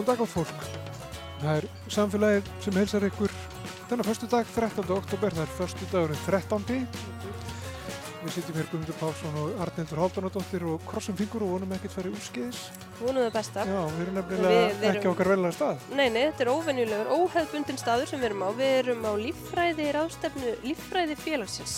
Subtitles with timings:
[0.00, 0.60] Góðan dag átt fólk.
[1.40, 3.32] Það er samfélagið sem heilsar ykkur
[3.90, 4.86] þennan förstu dag, 13.
[4.94, 6.86] oktober, það er förstu dagurinn 13.
[8.22, 12.16] Við sitjum hér Guðmundur Pálsson og Arnildur Háldanadóttir og krossum fingur og vonum ekkert farið
[12.16, 12.62] úrskeiðis.
[13.02, 13.64] Vonum það besta.
[13.68, 15.84] Já, við erum nefnilega Við erum- ekki á okkar velja stað.
[15.98, 18.48] Nei, nei, þetta er óvenjulegur, óhefbundin staður sem við erum á.
[18.56, 21.76] Við erum á líffræði ráðstefnu, líffræði félagsins.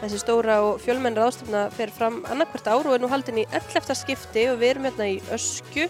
[0.00, 3.92] Þessi stóra og fjölmenn ráðstefna fer fram annarkvært ár og er nú haldin í 11.
[4.00, 5.88] skipti og við erum hérna í Ösku,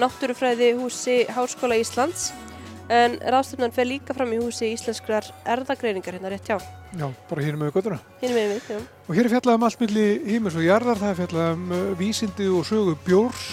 [0.00, 2.30] náttúrufræði húsi Háskóla Íslands.
[2.92, 6.58] En ráðstefnan fer líka fram í húsi íslenskrar erðagreiningar hérna rétt hjá.
[6.92, 7.98] Já, bara hér með göttuna.
[8.20, 8.80] Hinn með við, já.
[9.06, 11.86] Og hér er fjallað um allt milli hímis og jarðar, það er fjallað um uh,
[11.96, 13.46] vísindi og sögu bjórs,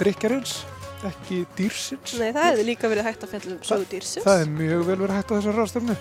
[0.00, 0.58] drikjarins,
[1.08, 2.18] ekki dýrsins.
[2.20, 4.26] Nei, það hefði líka verið hægt að fjalla um sögu dýrsins.
[4.26, 5.98] Það er mjög vel verið hægt á þessar ráðstöfnu.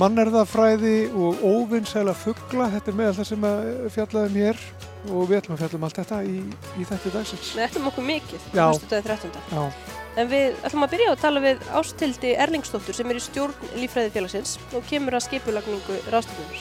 [0.00, 4.66] Mannerðafræði og óvinnsæla fuggla, þetta er meðal það sem að fjallaðum hér
[5.10, 6.38] og við ætlum að fjalla um allt þetta í,
[6.80, 7.50] í þetta dagsins.
[7.56, 8.64] Við ætlum okkur mikið, Já.
[8.72, 9.44] fyrstu dagið 13.
[9.52, 9.64] Já,
[10.14, 13.72] En við ætlum að byrja á að tala við Ástildi Erlingsdóttur sem er í stjórn
[13.74, 16.60] lífræði félagsins og kemur að skipulagningu ráðstöfunar.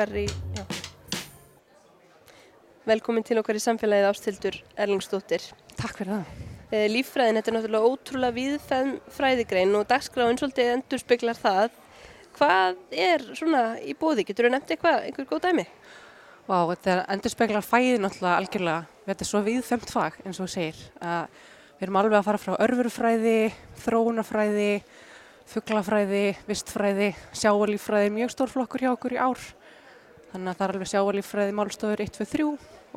[0.00, 0.62] Okkar í já.
[2.88, 5.42] Velkomin til okkar í samfélagið Ástildur Erlingsdóttir.
[5.76, 6.30] Takk fyrir það.
[6.70, 11.76] Eh, Líffræðin, þetta er náttúrulega ótrúlega viðfæðn fræðigrein og dagskráin svolítið endur speklar það.
[12.38, 14.24] Hvað er svona í bóði?
[14.24, 15.66] Getur þú nefnt eitthvað, einhver góð dæmi?
[16.48, 18.88] Vá, þetta er endur speklar fæðið náttúrulega algjörlega.
[19.10, 20.80] Þetta er svo viðfemt fag eins og segir.
[21.04, 21.28] Að
[21.76, 23.38] við erum alveg að fara frá örfurufræði,
[23.84, 24.72] þróunafræði,
[25.50, 29.50] fugglafræði, vistfræði, sjáalíffræði, mjög stór flokkur hjá okkur í ár.
[30.30, 32.46] Þannig að það er alveg sjáalíffræði málstofur 1, 2, 3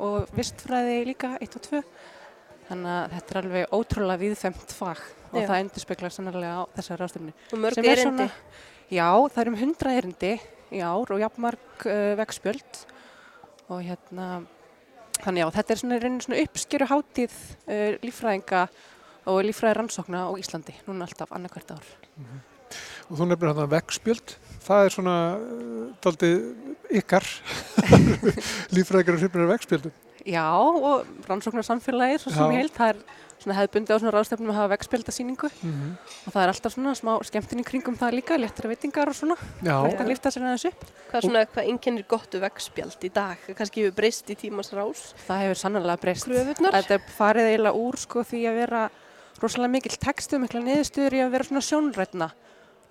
[0.04, 1.82] og vistfræði líka 1 og 2.
[2.68, 5.02] Þannig að þetta er alveg ótrúlega viðfemt fag
[5.34, 5.48] og Já.
[5.50, 7.34] það endur speklar sannarlega á þessari ráðstöfni.
[7.50, 8.28] Og mörg Sem er erindi.
[8.94, 10.32] Já, það er um 100 erindi
[10.74, 12.80] í ár og jafnmark uh, vegspjöld
[13.72, 14.28] og hérna,
[15.20, 18.64] þannig já, þetta er svona, rauninni svona uppskjöru hátíð uh, líffræðinga
[19.32, 21.92] og líffræði rannsókna á Íslandi, núna alltaf annarkvært ár.
[23.08, 24.36] og þú nefnir hann að veggspjöld.
[24.64, 26.38] Það er svona uh, daldið
[27.02, 27.26] ykkar
[28.76, 30.00] lífræðingar og hrifnir af veggspjöldum.
[30.24, 32.54] Já, og rannsóknar samfélagið, svo sem Já.
[32.54, 33.00] ég held, það er
[33.44, 37.10] svona hefðbundi á svona ráðstefnum að hafa vegspjöldasýningu Mm og það er alltaf svona smá
[37.28, 40.64] skemmtinn í kringum það líka, léttra veitingar og svona, Já, hægt að lifta sér aðeins
[40.70, 40.86] upp.
[41.10, 43.42] Hvað, svona, hvað einkennir gottu vegspjald í dag?
[43.58, 45.02] Kannski hefur breyst í tímans rás?
[45.26, 46.24] Það hefur sannlega breyst.
[46.30, 46.78] Kröfurnar?
[46.78, 48.82] Þetta er farið eiginlega úr sko því að vera
[49.42, 52.30] rosalega mikill textu, mikla neðustuður í að vera svona sjónrætna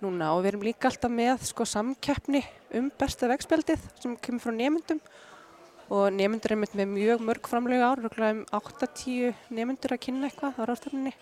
[0.03, 2.43] núna og við erum líka alltaf með sko samkeppni
[2.77, 4.99] um besta vegspjaldið sem kemur frá nemyndum
[5.93, 10.59] og nemyndur er með mjög mörg framlega ár, örugglega um 8-10 nemyndur að kynna eitthvað
[10.59, 11.13] á ráðstafninni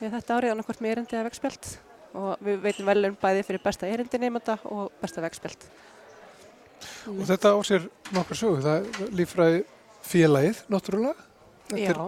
[0.00, 1.70] við þetta árið annarkvort með erindi eða vegspjald
[2.16, 5.66] og við veitum vel um bæði fyrir besta erindi nemynda og besta vegspjald.
[7.12, 8.60] og þetta á sér nokkra sögu.
[8.64, 9.64] Það er lífræði
[10.06, 11.26] félagið, náttúrulega.
[11.66, 12.00] Þetta er,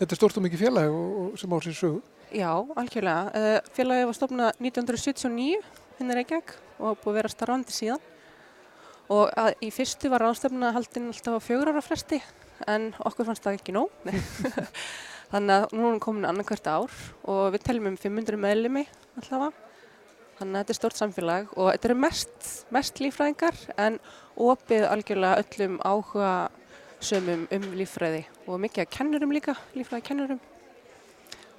[0.00, 2.02] þetta er stort og mikið félag og, og sem á sér sögu.
[2.34, 3.30] Já, algjörlega.
[3.30, 5.60] Uh, félagið var stofnað 1979
[5.96, 8.00] hinn er Reykjavík og búið að vera starfandi síðan.
[9.14, 12.18] Og að, í fyrstu var ráðstefna haldinn alltaf á fjögur ára fresti
[12.66, 13.94] en okkur fannst það ekki nóg.
[15.30, 16.96] Þannig að nú erum komin annarkvært ár
[17.30, 18.84] og við teljum um 500 meðlumi
[19.22, 19.62] allavega.
[20.40, 24.00] Þannig að þetta er stort samfélag og þetta eru mest, mest líffræðingar en
[24.34, 26.34] opið algjörlega öllum áhuga
[26.98, 30.44] sömum um líffræði og mikið að kennurum líka, líffræði kennurum.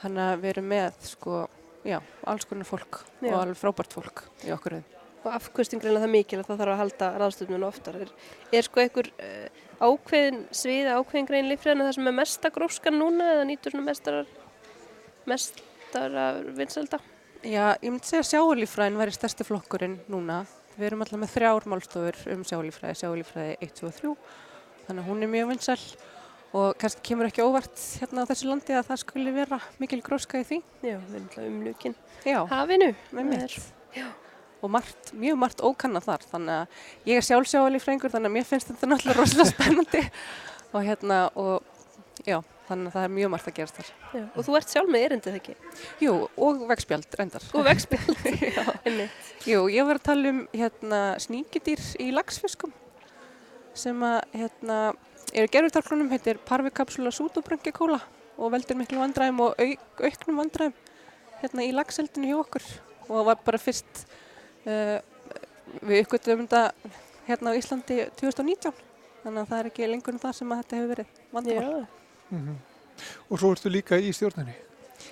[0.02, 1.40] Þannig að við erum með sko,
[1.88, 1.98] já,
[2.30, 3.32] alls konar fólk Já.
[3.32, 4.96] og alveg frábært fólk í okkur rauð.
[5.26, 7.98] Og afkvöstingreina það mikil að það þarf að halda ráðstöfnuna oftar.
[8.04, 8.12] Er,
[8.54, 13.32] er sko einhver uh, ákveðin sviða, ákveðin grein líffræðina það sem er mesta gróskan núna
[13.34, 14.30] eða nýtur svona mestarar,
[15.28, 17.02] mestarar vinselda?
[17.42, 20.44] Já, ég myndi segja að sjáulífræðin væri stærsti flokkurinn núna.
[20.78, 24.14] Við erum alltaf með þrjár málstofur um sjáulífræði, sjáulífræði 1, 2 og 3.
[24.88, 25.80] Þannig að hún er mjög vinsæl
[26.56, 30.40] og kannski kemur ekki óvart hérna á þessu landi að það skuli vera mikil gróska
[30.42, 30.62] í því.
[30.86, 31.96] Já, við erum alltaf umlukin.
[32.26, 32.94] Já, Hafinu.
[33.12, 33.58] með mitt.
[33.98, 34.14] er-
[34.64, 36.24] Og margt, mjög margt ókanna þar.
[36.32, 36.68] Þannig að
[37.06, 40.02] ég er sjálfsjáulífræðingur þannig að mér finnst þetta náttúrulega rosalega spennandi.
[40.74, 41.62] Og hérna, og
[42.26, 43.92] já, þannig að það er mjög margt að gerast þar.
[44.18, 44.24] Já.
[44.34, 45.56] Og þú ert sjálf með erindið ekki?
[46.04, 46.16] Jú,
[46.48, 47.46] og vegspjald reyndar.
[47.54, 48.26] Og vegspjald.
[48.88, 49.30] Einmitt.
[49.48, 52.74] Jú, ég var að tala um hérna, sníkjudýr í lagsfiskum
[53.78, 54.80] sem að hérna,
[55.33, 58.00] eru gerðurtarklunum, heitir parvikapsula sútubröngikóla
[58.38, 60.75] og veldur miklu vandræðum og auk, auknum vandræðum
[61.41, 62.65] hérna í lagseldinu hjá okkur.
[63.07, 64.06] Og var bara fyrst
[64.68, 64.97] uh,
[65.81, 66.63] við uppgötum þetta
[67.27, 68.74] hérna á Íslandi 2019
[69.24, 71.85] þannig að það er ekki lengur en það sem þetta hefur verið vandamál.
[72.31, 72.57] Mm
[73.29, 74.56] Og svo ertu líka í stjórninni,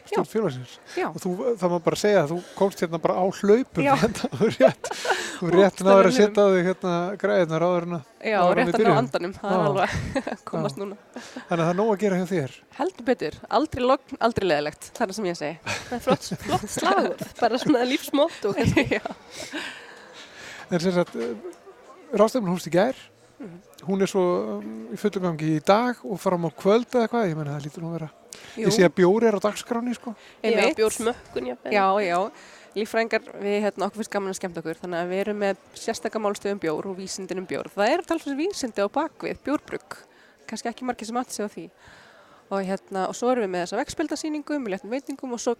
[0.05, 0.73] stjórn félagsins.
[0.97, 1.07] Já.
[1.09, 1.31] Og þú,
[1.61, 3.93] það má bara segja að þú komst hérna bara á hlaupum Já.
[4.01, 4.89] hérna og rétt,
[5.55, 6.93] rétt náður að setja á þig hérna
[7.23, 7.99] græðina ráðurina.
[8.25, 9.65] Já, áður en við rétt að ná andanum, það er Já.
[9.69, 10.97] alveg að komast núna.
[11.15, 12.55] Þannig að það er nóg að gera hjá þér.
[12.79, 15.57] Heldur betur, aldrei logn, aldrei leðilegt, það er það sem ég segi.
[15.89, 18.61] Það er flott, flott slagur, bara svona lífsmótt og
[18.95, 19.03] Já.
[20.71, 21.13] En sem sagt,
[22.15, 22.95] ráðstefnum hófst í gær,
[23.35, 23.55] Mhm.
[23.89, 24.21] hún er svo
[24.55, 27.65] um, í fullum gangi í dag og fram á kvöld eða hvað, ég menna það
[27.65, 28.07] lítur nú að vera.
[28.55, 30.15] Jú, Ég sé að bjóri er á dagskráni, sko.
[30.43, 30.77] Já, einmitt.
[30.79, 31.55] bjór smökkun, já.
[31.71, 32.19] Já, já,
[32.75, 36.21] líffræðingar, við hérna okkur finnst gaman að skemmta okkur, þannig að við erum með sérstaka
[36.23, 37.69] málstöðum bjór og vísindin um bjór.
[37.75, 39.99] Það eru talsveg vísindi á bakvið, bjórbrugg,
[40.49, 41.69] kannski ekki margir sem sig á því.
[42.51, 45.55] Og hérna, og svo erum við með þessa vegspildasýningu, með léttum veitingum og svo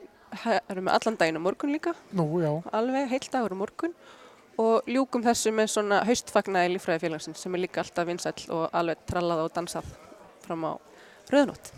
[0.45, 2.51] erum við með allan daginn á morgun líka, Nú, já.
[2.71, 3.95] alveg heilt dagur á morgun
[4.61, 9.41] og ljúkum þessu með svona haustfagnaði líffræðifélagsins sem er líka alltaf vinsæll og alveg trallað
[9.47, 9.89] og dansað
[10.45, 10.71] fram á
[11.33, 11.73] rauðnótt.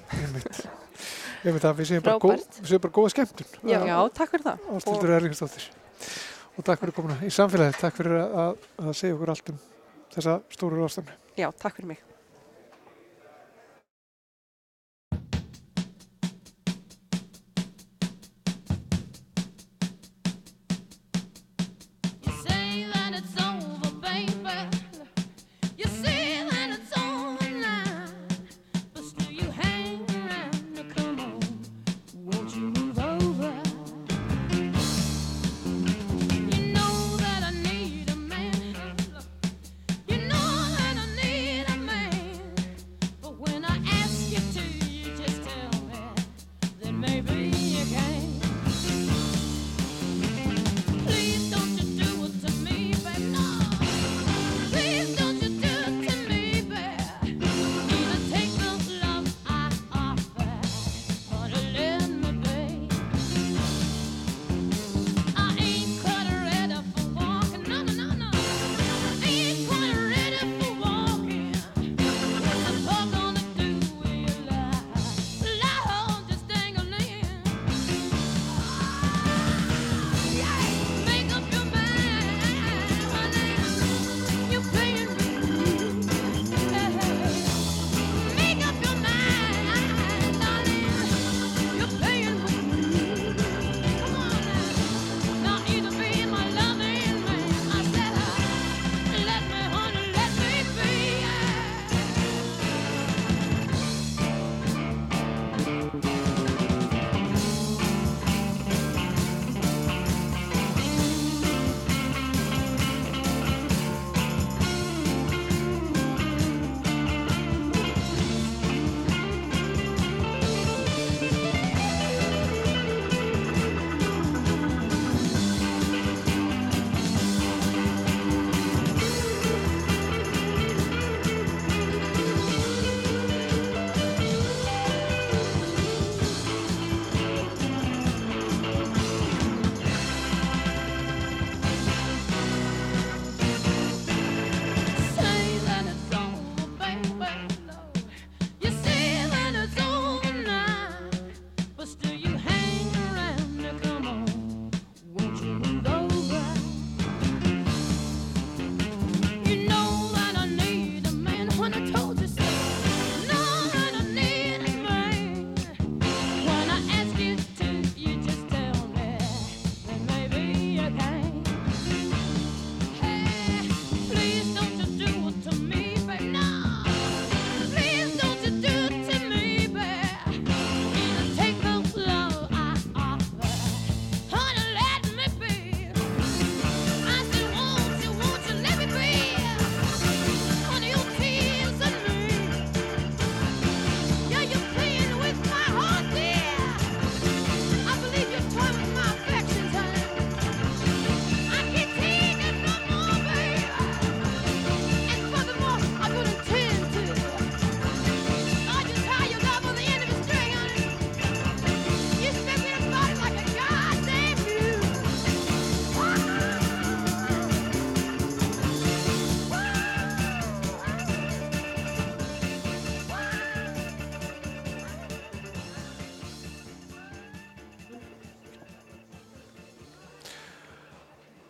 [1.48, 1.68] Ég veit.
[1.68, 3.54] Að við séum bara, góð, séum bara góða skemmtun.
[3.64, 3.78] Já.
[3.88, 4.66] Já, takk fyrir það.
[4.76, 5.70] Ástildur Erlingsdóttir.
[6.58, 7.80] Og takk fyrir komuna í samfélagið.
[7.80, 9.64] Takk fyrir að, að segja okkur allt um
[10.18, 11.18] þessa stóru ráðstefnu.
[11.40, 12.04] Já, takk fyrir mig.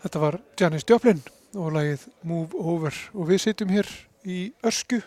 [0.07, 1.17] Þetta var Janis Joplin
[1.59, 2.95] og lagið Move Over.
[3.11, 3.89] Og við sitjum hér
[4.23, 5.01] í Ösku,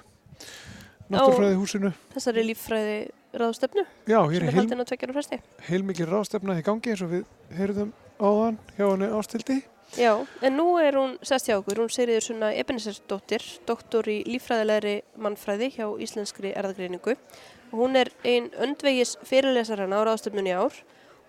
[1.08, 1.92] náttúrfræði húsinu.
[2.12, 2.98] Þessari líffræði
[3.40, 5.40] ráðstefnu Já, hér er er heil,
[5.70, 7.24] heilmikið ráðstefna í gangi eins og við
[7.56, 9.58] heyrðum áðan hjá henni ástildi.
[9.96, 10.12] Já,
[10.44, 15.72] en nú er hún sest hjá okkur, hún Sigriður Sunna Ebenesersdóttir, doktor í líffræðilegri mannfræði
[15.78, 20.76] hjá Íslenskri erðagreiningu og hún er ein öndvegis fyrirlesarana á ráðstöfnunni ár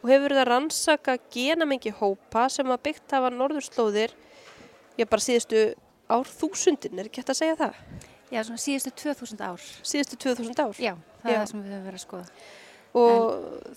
[0.02, 4.16] og hefur verið að rannsaka genamengi hópa sem að byggt hafa norðurslóðir,
[4.98, 5.66] já bara síðustu
[6.12, 7.78] ár þúsundin, er ekki hægt að segja það?
[8.32, 9.64] Já, svona síðustu 2000 ár.
[9.84, 10.76] Síðustu 2000 ár.
[10.80, 11.34] Já, það Já.
[11.34, 12.28] er það sem við höfum verið að skoða.
[12.92, 13.26] Og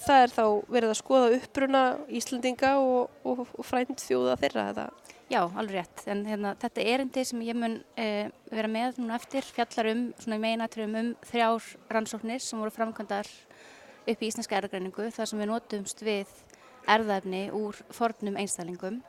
[0.02, 1.82] það er þá verið að skoða uppruna
[2.18, 4.86] Íslandinga og, og, og frænd þjóða þeirra eða?
[5.30, 6.04] Já, alveg rétt.
[6.10, 10.38] En hérna, þetta erindi sem ég mun eh, vera með núna eftir fjallar um, svona
[10.38, 13.30] í meinatriðum um þrjár rannsóknir sem voru framkvæmdar
[14.04, 16.30] upp í íslenska erðagreiningu þar sem við notumst við
[16.90, 19.00] erðaefni úr fornum einstælingum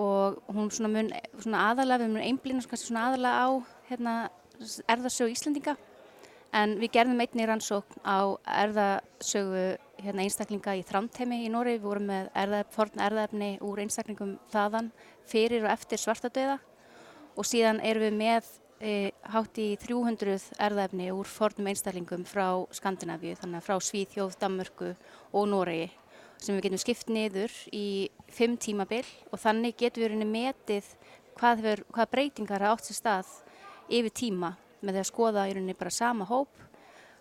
[0.00, 3.48] og hún svona mun svona aðalega, við mun einblínast kannski svona aðalega á
[3.88, 4.14] hérna,
[4.88, 5.76] erðasögu Íslandinga
[6.56, 9.64] en við gerðum einni rannsókn á erðasögu
[10.02, 11.76] hérna, einstaklinga í Þrándheimi í Nóri.
[11.76, 14.92] Við vorum með erðaef, forn erðaefni úr einstaklingum þaðan
[15.28, 16.58] fyrir og eftir svartadauða.
[17.36, 23.36] Og síðan erum við með e, hátt í 300 erðaefni úr fornum einstaklingum frá Skandinavíu,
[23.40, 24.92] þannig að frá Svíþjóð, Danmörku
[25.32, 25.90] og Noregi
[26.42, 29.04] sem við getum skipt niður í fimm tímabil.
[29.32, 30.92] Og þannig getum við rauninni metið
[31.38, 33.32] hvað, hefur, hvað breytingar hafa átt sér stað
[33.86, 36.62] yfir tíma með því að skoða í rauninni bara sama hóp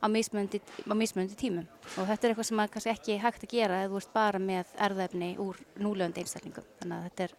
[0.04, 1.68] á mismunandi, á mismunandi tímum.
[1.96, 4.42] Og þetta er eitthvað sem er kannski ekki hægt að gera ef þú ert bara
[4.42, 6.68] með erðefni úr núlegandi einstaklingum.
[6.82, 7.36] Þannig að þetta er,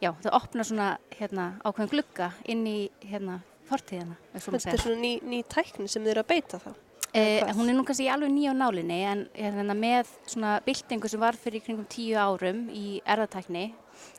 [0.00, 3.40] já, það opnar svona hérna, ákveðin glugga inn í hérna,
[3.70, 6.78] fortíðina Þetta er svona ný, ný tækni sem þið eru að beita það.
[7.10, 11.18] Eh, hún er nú kannski alveg nýja á nálinni en hérna, með svona byltingu sem
[11.18, 13.72] var fyrir kringum tíu árum í erðatækni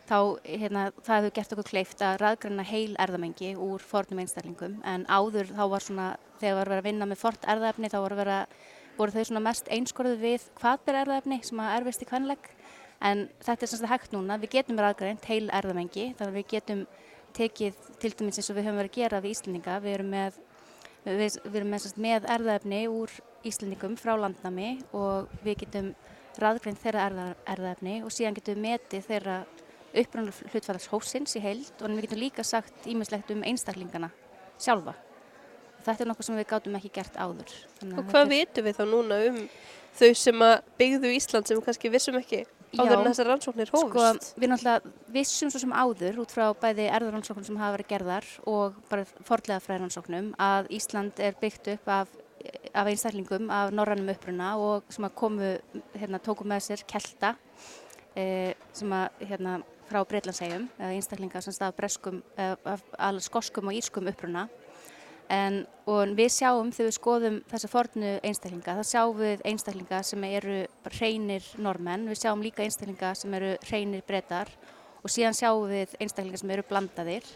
[0.09, 5.05] þá hérna, það hefur gert okkur kleift að raðgræna heil erðamengi úr fornum einstælingum en
[5.07, 6.07] áður þá var svona
[6.41, 8.59] þegar var verið að vinna með fort erðaefni þá var verið að
[8.97, 12.51] voru þau svona mest einskorðu við hvað ber erðaefni sem að erfist í kvenleg
[13.01, 16.86] en þetta er svona hægt núna, við getum raðgrænt heil erðamengi þannig að við getum
[17.36, 20.39] tekið til dæmis eins og við höfum verið að gera við Íslendinga, við erum með
[21.05, 23.13] við, við erum með, með erðaefni úr
[23.48, 25.91] Íslendingum frá landnami og við getum
[26.41, 29.38] raðgreint þeirra erða, erðaefni og síðan getum við metið þeirra
[30.01, 34.12] upprannar hlutfallars hósins í heild og við getum líka sagt ímislegt um einstaklingana
[34.62, 34.93] sjálfa.
[35.81, 37.53] Þetta er nokkuð sem við gátum ekki gert áður.
[37.98, 39.39] Og hvað vitum við þá núna um
[39.98, 42.43] þau sem að byggðu Ísland sem við kannski vissum ekki
[42.77, 44.31] áður en þessar rannsóknir Sko, hófust?
[44.39, 48.77] við náttúrulega vissum svo sem áður út frá bæði erðaransóknum sem hafa verið gerðar og
[48.91, 52.15] bara forlega fræðaransóknum að Ísland er byggt upp af,
[52.71, 55.51] af einstaklingum af norrannum uppruna og sem að komu,
[55.97, 57.35] hérna, tóku með sér kelta
[58.15, 59.59] e, sem að, hérna,
[59.91, 64.47] frá Breitlandsegjum, eða einstaklinga sem stað af breskum, eða af alveg skoskum og írskum uppruna
[65.31, 70.25] En, og við sjáum þegar við skoðum þessa fornu einstaklinga, þá sjáum við einstaklinga sem
[70.27, 70.57] eru
[70.97, 74.51] hreinir normenn, við sjáum líka einstaklinga sem eru hreinir brettar
[75.00, 77.31] og síðan sjáum við einstaklinga sem eru blandaðir.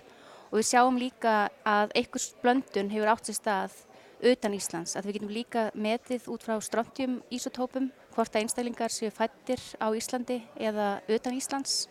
[0.51, 3.79] Og við sjáum líka að einhvers blöndun hefur átt sér stað
[4.25, 9.11] utan Íslands, að við getum líka metið út frá strontium ísotópum hvort að einstaklingar séu
[9.13, 11.85] fættir á Íslandi eða utan Íslands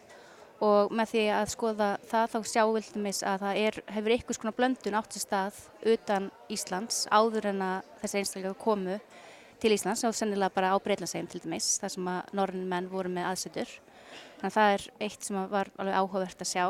[0.63, 2.39] og með því að skoða það þá
[2.95, 5.61] dæmis að það er, hefur einhvers konar blöndun átt sér stað
[5.95, 8.99] utan Íslands áður en að þessi einstaklega komu
[9.63, 13.11] til Íslands og sennilega bara á Breitlandsegjum til dæmis þar sem að norrinn menn voru
[13.11, 13.71] með aðsetur.
[14.39, 16.67] Þannig að það er eitt sem var alveg áhugavert að sjá.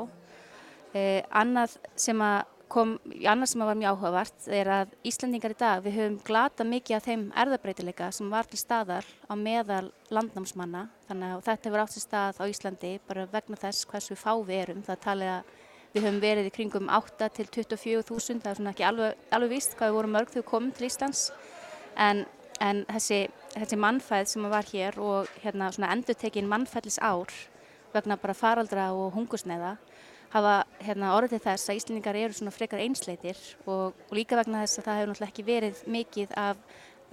[0.95, 5.83] Eh, annað sem að kom, annað sem var mjög áhugavert er að Íslandingar í dag,
[5.85, 10.89] við höfum glata mikið af þeim erðabreitileika sem var til staðar á meðal landnámsmanna.
[11.09, 14.63] Þannig að þetta hefur átt sér stað á Íslandi bara vegna þess hversu fá við
[14.65, 14.83] erum.
[14.87, 15.55] Það talið að
[15.95, 18.43] við höfum verið í kringum 8 til 24 þúsund.
[18.43, 20.89] Það er svona ekki alveg, alveg víst hvað við vorum mörg þegar við komum til
[20.91, 21.25] Íslands.
[21.95, 22.25] En,
[22.65, 23.21] en þessi,
[23.55, 27.31] þessi mannfæð sem var hér og hérna svona endurtekin mannfællis ár
[27.95, 29.77] vegna bara faraldra og hungursneiða
[30.35, 33.39] hafa hérna, orðið þess að Íslendingar eru svona frekar einsleitir
[33.71, 36.63] og, og líka vegna þess að það hefur náttúrulega ekki verið mikið af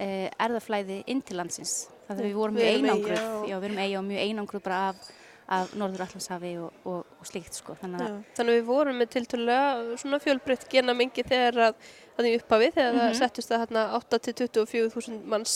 [0.02, 1.74] eh, erðaflæði inn til landsins.
[2.08, 5.06] Það að við vorum mjög einangruð, já við erum eiga og mjög einangruð bara af,
[5.52, 7.76] af Norður Allandshafi og, og, og slíkt sko.
[7.80, 12.34] Þannig að, Þannig að við vorum með tiltölulega svona fjölbreytt genamengi þegar að, að því
[12.40, 13.18] upphafi þegar Mhm.
[13.22, 15.54] settust það hérna 8 til 24 þúsund manns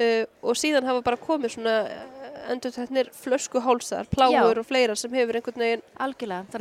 [0.00, 1.76] uh, og síðan hafa bara komið svona
[2.52, 4.62] endur þettinir flöskuhálsar, plágur Já.
[4.62, 5.82] og fleira sem hefur einhvern veginn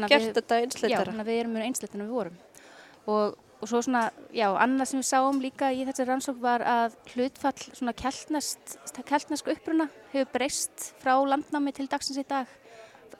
[0.07, 1.11] gert við, þetta já, einsleitara.
[1.11, 2.39] þannig að við erum mjög einsleitir en við vorum.
[3.09, 4.03] Og, og svo svona,
[4.35, 9.89] já, annað sem við sáum líka í þessi rannsók var að hlutfall svona keltnesk uppruna
[10.13, 12.49] hefur breyst frá landnámi til dagsins í dag.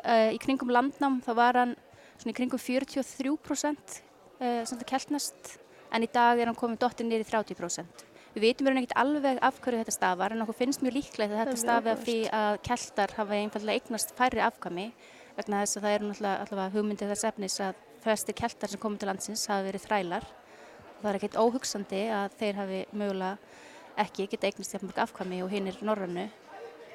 [0.03, 1.73] uh, í kringum landnám þá var hann
[2.19, 3.97] svona í kringum 43%
[4.39, 5.57] uh, keltnast
[5.89, 8.08] en í dag er hann komið dottir í 30%.
[8.35, 11.39] Við vitum verið ekkert alveg af hverju þetta stafar en okkur finnst mjög líklegt að
[11.39, 14.85] þetta stafi af því að keltar hafa einfallega eignast færri afkami
[15.37, 19.09] vegna þess að það eru náttúrulega hugmyndið þess efnis að flestir keltar sem komið til
[19.09, 20.29] landsins hafa verið þrælar.
[20.93, 23.33] Og það er ekkert óhugsandi að þeir hafi mögulega
[24.05, 26.29] ekki geta eignast jafn mörg afkami og hinn er norrannu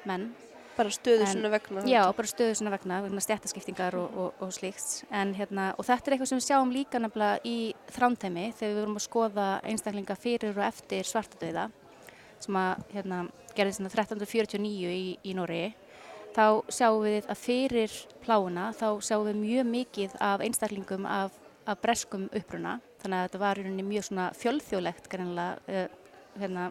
[0.07, 0.29] menn
[0.75, 1.85] Bara stöðu svona vegna.
[1.87, 5.05] Já, bara stöðu svona vegna, vegna stjættaskiptingar og, og, og slíkt.
[5.07, 7.57] En hérna, og þetta er eitthvað sem við sjáum líka nefnilega í
[7.95, 11.69] þrántæmi þegar við vorum að skoða einstaklinga fyrir og eftir svartadauða
[12.43, 13.21] sem að hérna,
[13.55, 15.63] gerði svona 1349 í, í Nóri.
[16.35, 21.79] Þá sjáum við að fyrir pláuna þá sjáum við mjög mikið af einstaklingum af, af
[21.79, 22.81] breskum uppruna.
[22.99, 26.67] Þannig að þetta var mjög svona fjölþjóðlegt greinlega uh, hérna,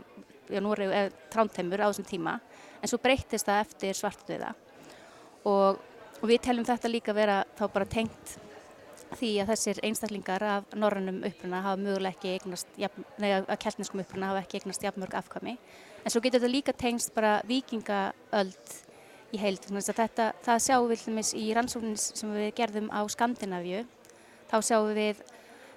[0.52, 2.36] í Nóri, uh, þrántæmur á þessum tíma
[2.84, 4.52] en svo breyttist það eftir svartadauða
[5.48, 5.80] og,
[6.20, 8.36] og við teljum þetta líka vera þá bara tengt
[9.14, 14.02] því að þessir einstaklingar af norrannum uppruna hafa mögulega ekki eignast, jafn, nei að keltneskum
[14.02, 15.54] uppruna hafa ekki eignast jafnmörg afkvæmi.
[16.02, 18.74] En svo getur þetta líka tengst bara vikingaöld
[19.34, 19.68] í heild.
[19.70, 23.84] Þetta, það sjáum við dæmis í rannsóknin sem við gerðum á Skandinavíu.
[24.50, 25.22] Þá sjáum við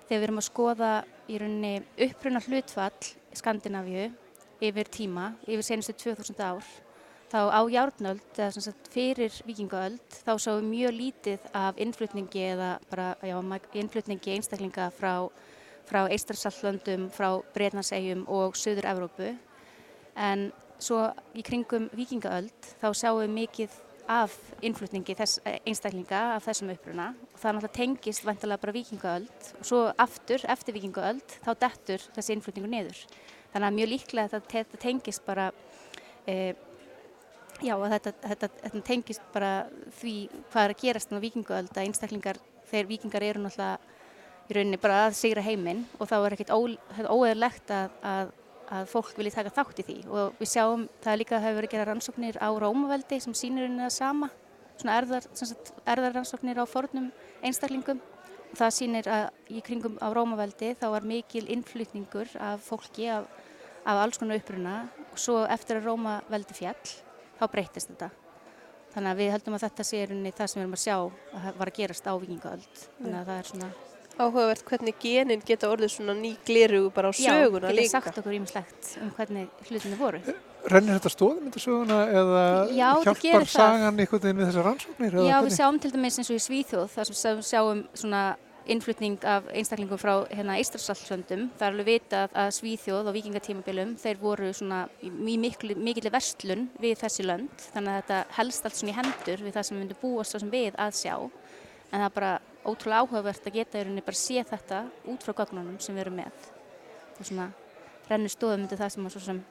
[0.08, 0.92] þegar við erum að skoða
[1.28, 1.74] í rauninni
[2.08, 4.10] uppruna hlutfall Skandinavíu
[4.64, 6.66] yfir tíma, yfir senustu 2000 ár
[7.32, 13.10] þá á járnöld, eða sagt fyrir vikingaöld, þá sáum mjög lítið af innflutningi eða bara,
[13.22, 13.36] já,
[13.76, 15.28] innflutningi einstaklinga frá,
[15.88, 19.34] frá Eistarsaltlöndum, frá Breitnarsegjum og Suður Evrópu.
[20.16, 21.04] En svo
[21.36, 23.76] í kringum vikingaöld þá sjáum við mikið
[24.08, 29.68] af innflutningi þess einstaklinga af þessum uppruna og það náttúrulega tengist vantilega bara vikingaöld og
[29.68, 33.02] svo aftur, eftir vikingaöld, þá dettur þessi innflutningu niður.
[33.52, 35.50] Þannig að mjög líklega þetta tengist bara
[36.24, 36.56] e,
[37.66, 39.52] Já, og þetta, þetta, þetta tengist bara
[39.98, 40.16] því
[40.52, 42.40] hvað er að gerast á vikinguöld að einstaklingar,
[42.70, 43.96] þeir vikingar eru náttúrulega
[44.48, 48.30] í rauninni bara að sigra heiminn og þá er ekkert óeðlegt að, að,
[48.78, 49.96] að fólk vilji taka þátt í því.
[50.12, 53.84] Og við sjáum, það líka hefur verið að gera rannsóknir á Rómaveldi sem sýnir henni
[53.88, 54.30] það sama,
[54.78, 57.10] svona erðar, sagt, erðarrannsóknir á fornum
[57.42, 58.04] einstaklingum.
[58.52, 63.28] Og það sýnir að í kringum á Rómaveldi þá var mikil innflutningur af fólki af,
[63.82, 64.78] af alls konar uppruna.
[65.10, 66.96] Og svo eftir að Rómaveldi fjall
[67.40, 68.10] þá breytist þetta.
[68.94, 70.96] Þannig að við heldum að þetta sé í rauninni það sem við erum að sjá
[70.98, 72.82] að var að gerast á vikingaöld.
[72.98, 73.70] Þannig að það er svona,
[74.18, 77.84] Áhugavert hvernig genin geta orðið svona ný glerugu bara á söguna já, líka.
[77.86, 80.22] geta sagt okkur ímislegt um hvernig hlutinni voru.
[80.68, 82.42] Rennir þetta stóðmyndasöguna eða
[82.74, 85.20] Já, hjálpar sagan einhvern veginn við þessar rannsóknir?
[85.30, 88.24] Já, við sjáum til dæmis eins og í Svíþjóð þar sem sjáum svona
[88.72, 91.48] innflutning af einstaklingum frá hérna Ístrasallsöndum.
[91.58, 97.00] Það er alveg vitað að Svíþjóð á vikingatímabilum, þeir voru svona í mikilli verslun við
[97.02, 97.66] þessi lönd.
[97.74, 100.44] Þannig að þetta helst allt svona í hendur við það sem við myndum búast svo
[100.44, 101.16] sem við að sjá.
[101.88, 102.34] En það er bara
[102.68, 106.20] ótrúlega áhugavert að geta í rauninni bara sé þetta út frá gögnunum sem við erum
[106.20, 106.48] með.
[107.18, 107.50] Og svona
[108.12, 109.42] rennur stóðum undir það sem, sem,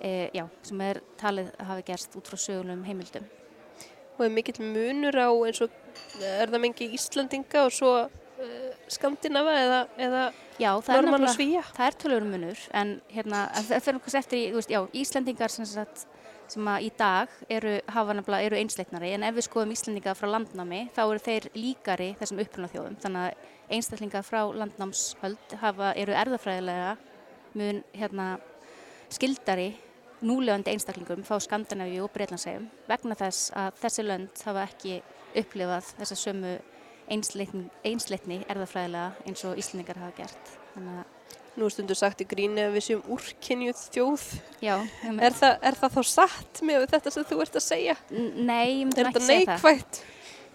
[0.00, 3.28] e, já, sem er talið að hafi gerst út frá sögulegum heimildum.
[4.16, 5.72] Og er mikill munur á eins og
[6.22, 7.94] er það mengi Íslandinga og svo
[8.92, 10.24] Skandinava eða, eða
[10.60, 11.64] Já, Normann og Svíja?
[11.74, 15.50] Það er tölur munur, en hérna, að það fyrir okkur eftir þú veist, já, Íslendingar
[15.54, 16.04] sem, sagt,
[16.52, 21.24] sem í dag eru, eru einsleiknari, en ef við skoðum Íslendinga frá landnámi, þá eru
[21.24, 26.94] þeir líkari þessum uppruna þjóðum, þannig að einstaklingar frá landnámshöld hafa, eru erðafræðilega
[27.58, 28.28] mun, hérna,
[29.14, 29.72] skildari
[30.24, 35.00] núlegandi einstaklingum frá Skandinavíu og Breitlandsegjum vegna þess að þessi lönd hafa ekki
[35.40, 36.54] upplifað þessa sömu
[37.12, 40.54] einsleitni, einsleitni erðafræðilega eins og Íslendingar hafa gert.
[41.54, 44.24] Nú er stundu sagt í gríni að við séum úrkynjuð þjóð.
[44.64, 44.74] Já,
[45.22, 47.94] Er það, er það þá satt með þetta sem þú ert að segja?
[48.10, 50.00] Nei, ég myndi þetta ekki segja það.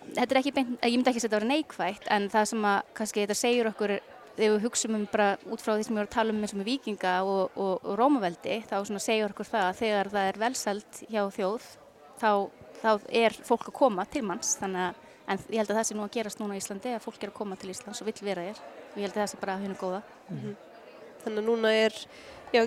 [0.10, 2.66] Þetta er ekki beint, ég myndi ekki segja þetta að vera neikvægt, en það sem
[2.68, 3.94] að kannski þetta segir okkur,
[4.40, 6.56] þegar við hugsaum um bara út frá því sem við erum að tala um eins
[6.56, 10.42] og með vikinga og, og, og rómaveldi, þá segir okkur það að þegar það er
[10.44, 11.68] velsælt hjá þjóð,
[12.20, 12.32] þá,
[12.82, 12.90] þá
[13.22, 16.04] er fólk að koma til manns, þannig að, en ég held að það sé nú
[16.08, 18.48] að gerast núna í Íslandi, að fólk er að koma til Íslands og vill vera
[18.50, 20.02] þér, og ég held að það sé bara hennu góða.
[21.24, 21.96] Þannig að núna er,
[22.56, 22.64] já,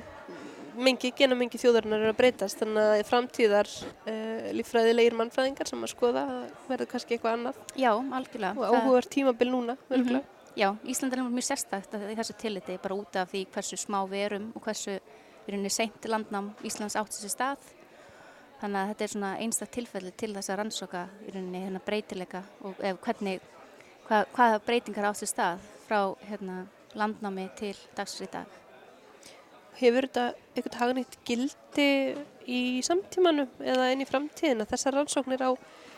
[0.76, 2.60] mengi, genamengi þjóðarinnar er að breytast.
[2.60, 6.22] Þannig að framtíðar uh, líffræðilegir mannfræðingar sem að skoða
[6.68, 7.58] verður kannski eitthvað annað.
[7.80, 8.52] Já, algjörlega.
[8.56, 10.24] Og Það- áhugaður tímabil núna, örgulega.
[10.52, 14.02] Já, Ísland er mjög sérstakt að- í þessu tilliti bara út af því hversu smá
[14.08, 17.56] við erum og hversu í rauninni seint landnám Íslands átt þessi stað.
[18.62, 22.44] Þannig að þetta er svona einstak tilfelli til þess að rannsóka í rauninni hérna breytileika
[22.62, 23.40] og ef hvernig,
[24.06, 25.98] hvað, hvaða breytingar átt sér stað frá
[26.28, 26.60] hérna,
[26.94, 28.54] landnámi til dagsins í dag.
[29.80, 31.88] Hefur þetta eitthvað hagnýtt gildi
[32.46, 35.50] í samtímanum eða inn í framtíðina, þessar rannsóknir á,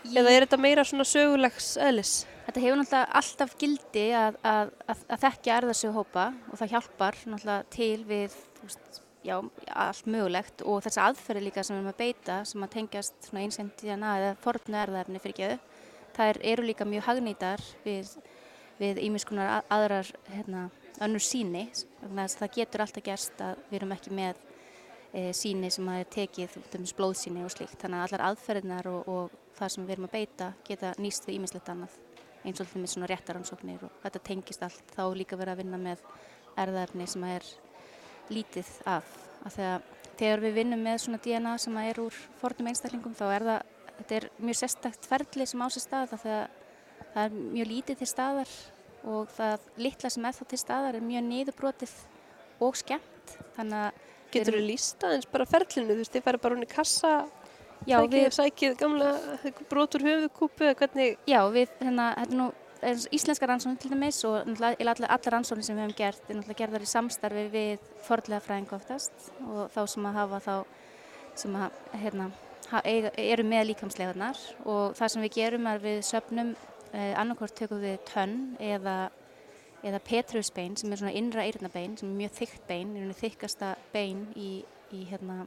[0.09, 2.17] eða er þetta meira svona sögulegs eðlis?
[2.49, 7.25] Þetta hefur náttúrulega alltaf gildi að, að, að, að þekkja erðarsögu hópa og það hjálpar
[7.29, 9.39] náttúrulega til við veist, já,
[9.73, 10.63] allt mögulegt.
[10.69, 14.15] Og þessi aðferði líka sem við erum að beita sem að tengjast svona einsemt DNA
[14.21, 15.59] eða fornu erðaefni fyrir geðu,
[16.15, 18.17] þær eru líka mjög hagnýtar við,
[18.79, 20.69] ímiskunar aðrar hérna,
[21.03, 24.43] önnur síni, þess að það getur alltaf gerst að við erum ekki með
[25.11, 29.09] e, síni sem að er tekið, dæmis blóðsíni og slíkt, þannig að allar aðferðinar og,
[29.11, 31.99] og það sem við erum að beita geta nýst við ímislegt annað
[32.45, 35.81] eins og alltaf með svona réttaransóknir og þetta tengist allt, þá líka verið að vinna
[35.81, 36.03] með
[36.61, 37.47] erðaefni sem er
[38.33, 39.09] lítið af,
[39.45, 39.87] af þegar,
[40.19, 44.17] þegar við vinnum með svona DNA sem er úr fornum einstaklingum þá er það, þetta
[44.19, 46.47] er mjög sérstakt ferli sem á sér stað af því að
[47.15, 48.57] það er mjög lítið til staðar
[49.05, 51.95] og það litla sem er þá til staðar er mjög niðurbrotið
[52.65, 53.37] og skemmt.
[54.35, 57.11] Getur þú lísta eins bara ferlinu, þú veist, þið færi bara hún í kassa,
[57.87, 59.11] já, sækið, við, sækið gamla
[59.71, 62.49] brotur höfuðkúpu eða hvernig, já, við hérna, þetta er nú
[63.15, 66.91] íslenska rannsóknir til dæmis og allar, rannsóknir sem við hefum gert er náttúrulega gerðar í
[66.91, 70.55] samstarfi við forðlega fræðingu oftast og þá sem að hafa þá
[71.35, 72.29] sem að hérna,
[72.85, 76.55] eiga, eru með líkamslegarnar og það sem við gerum er við söpnum
[76.93, 78.97] eh, annarkort tökum við tönn eða,
[79.83, 83.75] eða petrusbein sem er svona innra eyrnabein sem er mjög þykkt bein, er einu þykkasta
[83.95, 84.51] bein í,
[84.93, 85.45] í, hérna,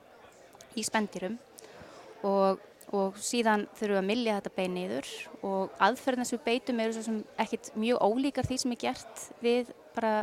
[0.76, 1.38] í spendirum
[2.28, 2.63] og,
[2.95, 5.12] og síðan þurfum við að millja þetta bein niður.
[5.43, 9.23] Og aðferðina sem við beitum eru svo sem ekkit mjög ólíkar því sem er gert
[9.43, 10.13] við bara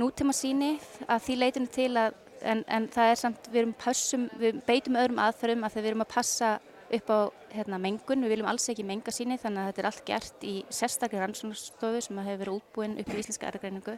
[0.00, 0.74] nútíma síni
[1.04, 5.20] að því leitinu til að en, en það er samt, við, passum, við beitum öðrum
[5.22, 6.52] aðferðum að við erum að passa
[6.92, 7.20] upp á
[7.54, 10.54] hérna, mengun, við viljum alls ekki menga síni þannig að þetta er allt gert í
[10.72, 13.94] sérstaklega rannsóknarstofu sem hefur verið útbúin upp í íslenska ergreiningu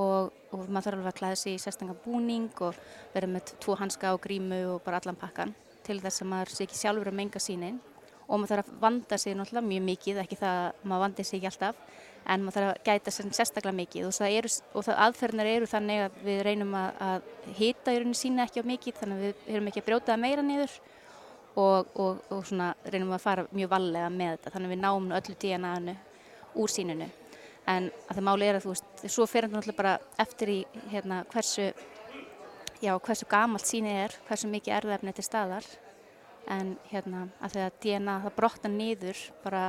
[0.00, 2.78] og, og maður þarf alveg að klæða sig í sérstaklega búning og
[3.14, 5.52] vera með tvo hanska og grímu og bara allan pakkan
[5.90, 7.80] til þess að maður sé ekki sjálfur að menga sínin
[8.30, 11.40] og maður þarf að vanda sig náttúrulega mjög mikið, ekki það að maður vandi sig
[11.40, 11.80] ekki alltaf
[12.30, 15.68] en maður þarf að gæta sér sérstaklega mikið og það, eru, og það aðferðnar eru
[15.70, 19.24] þannig að við reynum að, að hita í rauninni sína ekki á mikið þannig að
[19.26, 20.76] við erum ekki að brjóta það meira niður
[21.58, 25.10] og, og, og svona reynum að fara mjög vallega með þetta þannig að við náum
[25.18, 25.96] öllu DNA-inu
[26.60, 27.08] úr síninu
[27.70, 30.60] en að það máli er að þú veist, svo fer þetta náttúrulega bara eftir í
[30.92, 31.70] hérna hversu
[32.82, 35.66] já, hversu gamalt síni er, hversu mikið erðefni til staðar.
[36.50, 39.64] En hérna að þegar DNA það brotnar niður bara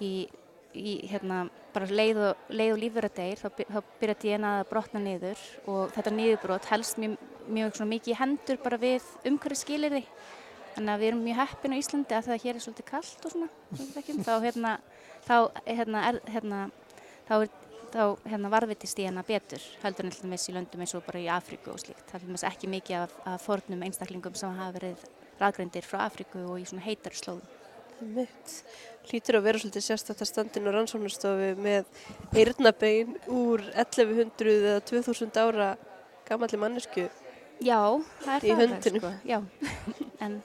[0.00, 0.28] í,
[0.72, 1.42] í hérna
[1.74, 5.92] bara leið og, leið og lífverða deyr þá, þá byrja DNA að brotna niður og
[5.94, 7.18] þetta niðurbrot helst mjög,
[7.50, 10.02] mjög svona mikið í hendur bara við umhverju skilirði
[10.76, 13.34] þannig að við erum mjög heppin á Íslandi að það hér er svolítið kallt og
[13.34, 13.50] svona
[13.94, 14.74] þekkjum, þá hérna
[15.26, 16.60] þá hérna, er, hérna,
[17.28, 17.50] þá, er,
[17.90, 21.72] þá hérna varvitist DNA betur heldur en alltaf í löndum eins og bara í Afríku
[21.74, 22.04] og slíkt.
[22.10, 25.06] Það er dæmis ekki mikið af, af fornum einstaklingum sem hafa verið
[25.40, 27.46] raðgreindir frá Afríku og í svona heitar slóðum.
[28.00, 28.52] mitt,
[29.10, 31.84] hlýtur að vera svolítið sérstætt að standin og rannsóknarstofu með
[32.32, 35.66] eyrnabein úr 1100 eða 2000 ára
[36.28, 37.08] gamalli mannesku.
[37.60, 37.76] Já,
[38.24, 39.02] það er Í það alveg, höndunum.
[39.02, 39.10] sko.
[39.28, 39.38] Já,
[40.24, 40.38] en,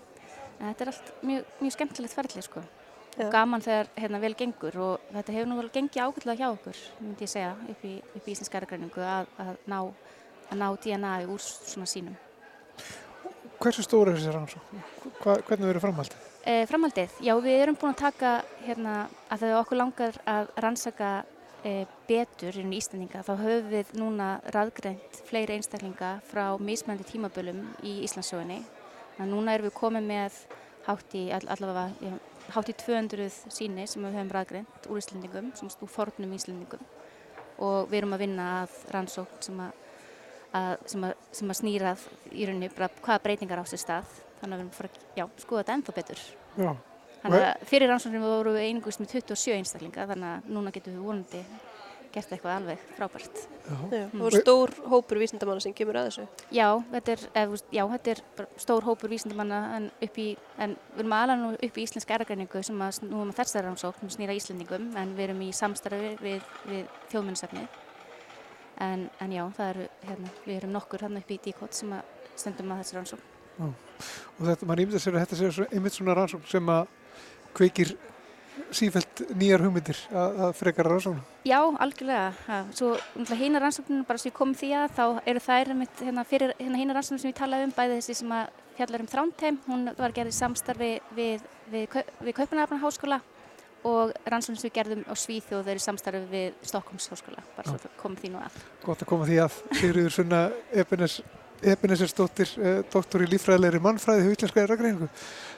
[0.59, 2.63] en þetta er allt mjög, mjög skemmtilegt ferli sko.
[3.15, 6.79] Og gaman þegar hérna vel gengur og þetta hefur nú vel gengið ákveðlega hjá okkur,
[6.99, 9.77] myndi ég segja, upp í, upp í íslenska ergreiningu að, að, ná,
[10.49, 12.17] að ná DNA úr svona sínum.
[13.61, 14.83] Hversu stóra er þessi rannsókn?
[15.23, 16.25] Hvernig verður framhaldið?
[16.43, 18.33] E, framhaldið, já við erum búin að taka
[18.65, 18.97] hérna
[19.31, 21.13] að þegar okkur langar að rannsaka
[21.63, 21.73] e,
[22.09, 28.59] betur í Íslandinga þá höfum við núna raðgreint fleiri einstaklinga frá mismændi tímabölum í Íslandsjóðinni.
[29.23, 30.39] Núna erum við komið með
[30.85, 32.19] hátt í all, allavega
[32.53, 36.85] hátt í 200 síni sem við höfum raðgreint úr Íslandingum, sem úr fornum Íslandingum
[37.65, 39.77] og við erum að vinna að rannsókn sem að,
[40.59, 44.17] að, sem að, sem að snýrað í rauninni hvaða breytingar á sér stað.
[44.41, 46.25] Þannig að við erum að fara að já, skoða þetta ennþá betur.
[46.59, 46.71] Já,
[47.25, 51.07] Þannig að fyrir rannsóknum voru við einungust með 27 einstaklinga þannig að núna getum við
[51.07, 51.39] vonandi
[52.15, 53.41] gert eitthvað alveg frábært.
[53.43, 53.75] já.
[53.75, 56.25] Já, það voru stór hópur vísindamanna sem kemur að þessu.
[56.55, 58.21] Já, þetta er, veist, já, þetta er
[58.65, 62.81] stór hópur vísindamanna en, í, en við erum aðalega nú upp í íslenska ergreiningu sem
[62.87, 67.67] að snúum að þessari rannsókn snýra Íslendingum en við erum í samstarfi við, við þjóðmunnsefni.
[68.83, 72.33] En, en já, það eru, hérna, við erum nokkur hann upp í díkot sem að
[72.35, 73.31] stendum að þessari rannsókn.
[74.35, 76.89] Og þetta, mann ímyndar sér að þetta sé svo- einmitt svona rannsókn sem að
[77.55, 77.93] kveikir
[78.75, 81.23] sífælt nýjar hugmyndir að, að frekara rannsóknum.
[81.47, 82.27] Já, algjörlega.
[82.47, 82.95] Ja, svo
[83.39, 86.79] hína rannsókninu, bara sem ég kom því að, þá eru þær einmitt, hérna, fyrir hérna,
[86.81, 90.15] hína rannsókninu sem ég talaði um, bæði þessi sem að fjallar um þrántheim, hún var
[90.17, 93.21] gerð í samstarfi við, við, Kau- við Kaupanarafna háskóla
[93.85, 97.93] og rannsóknir sem við gerðum á Svíþjóð er í samstarfi við Stokkums háskóla, bara svo
[98.01, 98.57] komum því nú að.
[98.83, 100.39] Gott að koma því að Sigriður Sunna
[100.73, 101.19] Ebenes,
[101.63, 105.07] Ebenesersdóttir, eh, doktor í líffræðilegri mannfræði hjá Íslenska eragreiningu.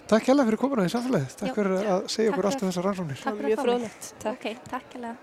[0.07, 1.35] Takk hjá fyrir komuna í samfélagið.
[1.37, 3.23] Takk Já, fyrir já, að segja takk okkur allt um þessar rannsóknir.
[3.23, 3.71] Takk fyrir mjög að fá mig.
[3.73, 4.03] fróðlegt.
[4.19, 4.37] Takk.
[4.37, 5.15] Ok, takk hérlega.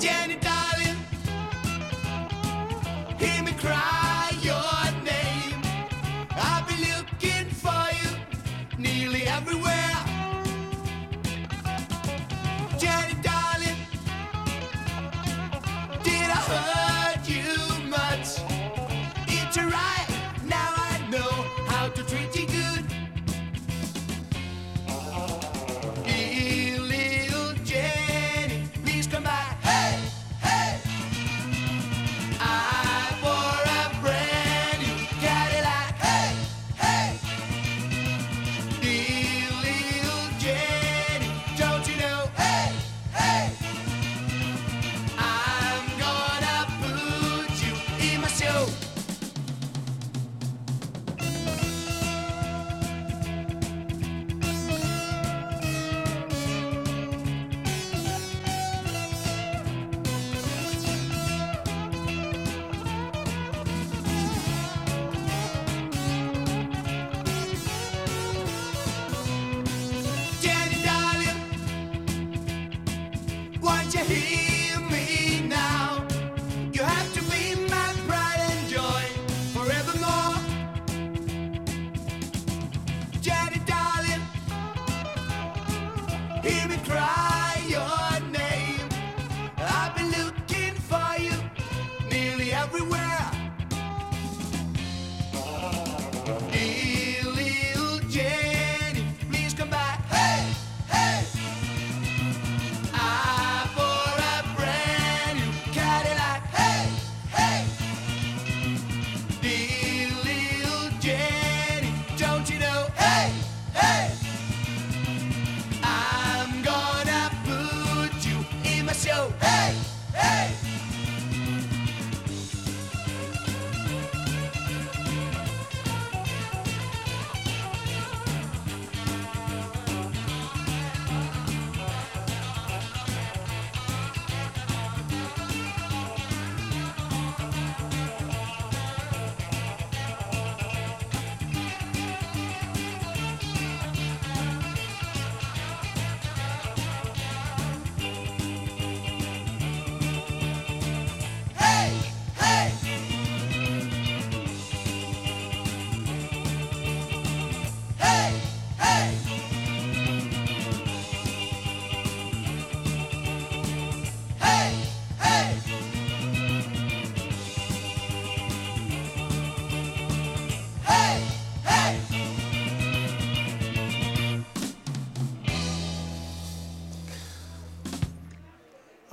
[0.00, 0.98] Jenny, darling,
[3.18, 4.01] hear me cry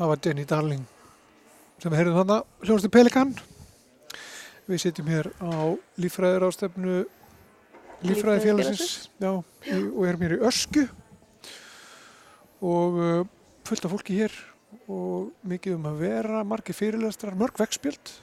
[0.09, 0.85] Það var Jenny Darling
[1.77, 3.33] sem við heyrðum þarna hljóðastu Pelikan.
[4.65, 6.95] Við sitjum hér á líffræðir ástefnu
[8.09, 8.85] líffræðifélagsins
[9.21, 9.29] já,
[9.69, 10.87] í, og erum hér í Ösku
[12.65, 13.19] og uh,
[13.69, 14.33] fullt af fólki hér
[14.89, 18.15] og mikið um að vera, margir fyrirlestrar, mörg vegspjöld.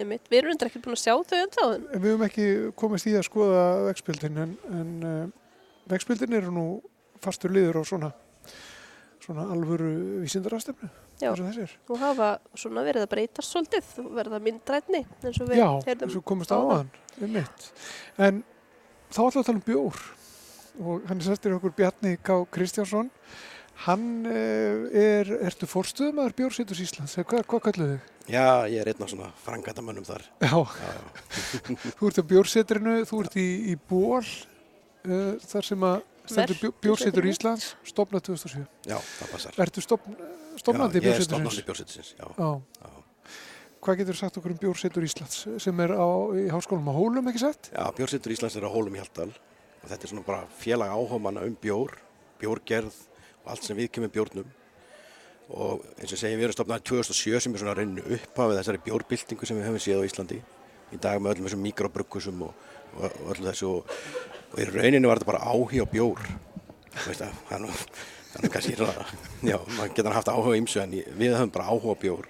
[0.00, 1.68] Við erum reyndar ekki búin að sjá þau ennþá.
[1.74, 2.48] en En við höfum ekki
[2.80, 5.52] komist í að skoða vegspjöldin en, en uh,
[5.92, 6.66] vegspjöldin eru nú
[7.20, 8.12] fastur liður á svona,
[9.20, 9.92] svona alvöru
[10.24, 10.88] vísindarastefnu.
[11.20, 11.30] Já.
[11.34, 15.68] eins og hafa svona verið að breytast svolítið og verða myndrætni eins og við Já,
[15.86, 16.72] heyrðum eins og komast á áðan.
[16.80, 16.90] hann,
[17.26, 17.68] um mitt.
[18.18, 18.42] En
[19.10, 20.02] þá við að tala um bjór
[20.80, 22.36] og hann er sestur okkur Bjarni K.
[22.54, 23.10] Kristjánsson.
[23.80, 28.08] Hann uh, er, ertu fórstuðumæður Bjórsétus Íslands, eða hvað, hvað kalluðu þig?
[28.30, 30.26] Já, ég er einn af svona frangatamönnum þar.
[30.44, 31.14] Já, Já, já.
[31.96, 36.62] þú ert á Bjórsetrinu, þú ert í, í Ból, uh, þar sem að stendur Ver-
[36.62, 37.34] Bjó- Bjórsetur Bjórsetrinu.
[37.34, 38.66] Íslands, stopnað 2007.
[38.86, 39.58] já, það passar.
[39.66, 40.16] Ertu stopn,
[40.60, 41.66] stopnandi já, ég er stofnandi Bjórsetursins?
[41.66, 42.26] bjórsetusins, já.
[42.38, 42.90] Já.
[43.80, 46.04] Hvað getur sagt okkur um Bjórsetur Íslands sem er á,
[46.36, 47.70] í háskólum á Hólum, ekki sett?
[47.72, 51.46] Já, bjórsetur Íslands er á Hólum í Hjaltal og þetta er svona bara félag áhugamanna
[51.48, 51.94] um bjór,
[52.42, 52.92] bjórgerð
[53.44, 54.44] og allt sem við kemur bjórnum.
[55.50, 59.48] Og eins og segi, við erum stofnaði 2007 sem er svona reynu upphafið þessari bjórbyltingu
[59.48, 60.38] sem við höfum séð á Íslandi.
[60.94, 62.52] Í dag með öllum þessum mikrobruggusum og,
[63.00, 63.96] og, og öllu þessu og,
[64.50, 66.24] og í rauninu var þetta bara áhuga á bjór.
[67.06, 67.38] Veist að,
[68.50, 72.28] kannski já, maður getur haft áhuga á ymsu en við höfum bara áhuga á bjór.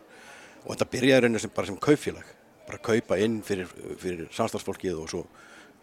[0.65, 2.31] Og þetta byrjaði rauninu sem, bara sem kaupfélag,
[2.69, 5.25] bara kaupa inn fyrir, fyrir samstagsfólkið og svo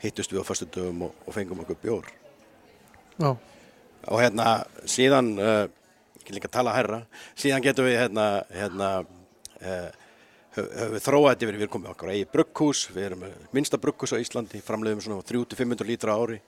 [0.03, 2.11] hittust við á föstu dögum og, og fengum okkur bjór.
[3.17, 3.31] Já,
[4.07, 5.65] Og hérna, síðan, uh,
[6.21, 6.99] ekki líka að tala herra,
[7.39, 8.91] síðan getum við hérna, hérna,
[9.59, 9.87] uh,
[10.57, 13.79] höfum við þróað þetta yfir, við erum komið okkar á eigið brugghús, við erum minnsta
[13.81, 16.39] brugghús á Íslandi, framleiðum svona 300-500 lítra ári.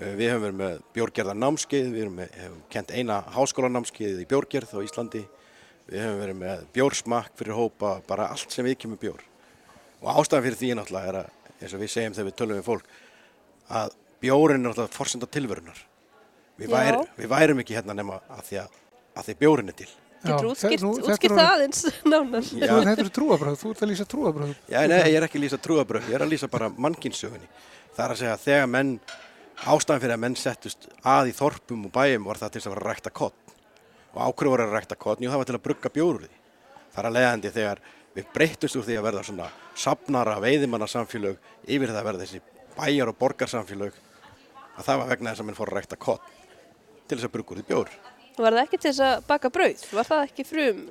[0.00, 4.28] Uh, við höfum verið með bjórgerðar námskeið, við erum með, hefum kent eina háskólanámskeið í
[4.30, 5.24] bjórgerð á Íslandi.
[5.90, 9.24] Við höfum verið með bjórsmakk fyrir hópa, bara allt sem við kemur bjór.
[10.00, 12.68] Og ástæðan fyrir því náttúrulega er að, eins og við segjum þegar við tölum við
[12.68, 12.92] fólk,
[13.80, 15.82] að bjórin er náttúrulega forsenda tilverunar.
[16.60, 18.78] Við, væri, við værum ekki hérna nema að því að,
[19.16, 19.90] að því bjórin er til.
[20.20, 22.44] Getur Já, útskýrt, nú- útskýrt það aðeins nánar.
[22.44, 22.68] Já.
[22.68, 24.50] Þú, þetta eru trúabröð, þú ert að lýsa trúabröð.
[24.68, 27.48] Já, nei, ég er ekki að lýsa trúabröð, ég er að lýsa bara mannkynnsögunni.
[27.96, 28.90] Það er að segja að þegar menn,
[29.64, 32.84] ástæðan fyrir að menn settust að í þorpum og bæjum var það til að vera
[32.84, 33.56] að rækta kott.
[34.12, 36.34] Og ákveður voru að rækta kott, jú það var til að brugga bjór úr því.
[36.90, 37.78] Það er að leiðandi þegar
[38.10, 42.08] við breyttumst úr því að verða svona safnara veiðimannasamfélög yfir það
[47.70, 48.00] að
[48.38, 49.86] var það ekki til þess að baka brauð?
[49.98, 50.84] Var það ekki frum?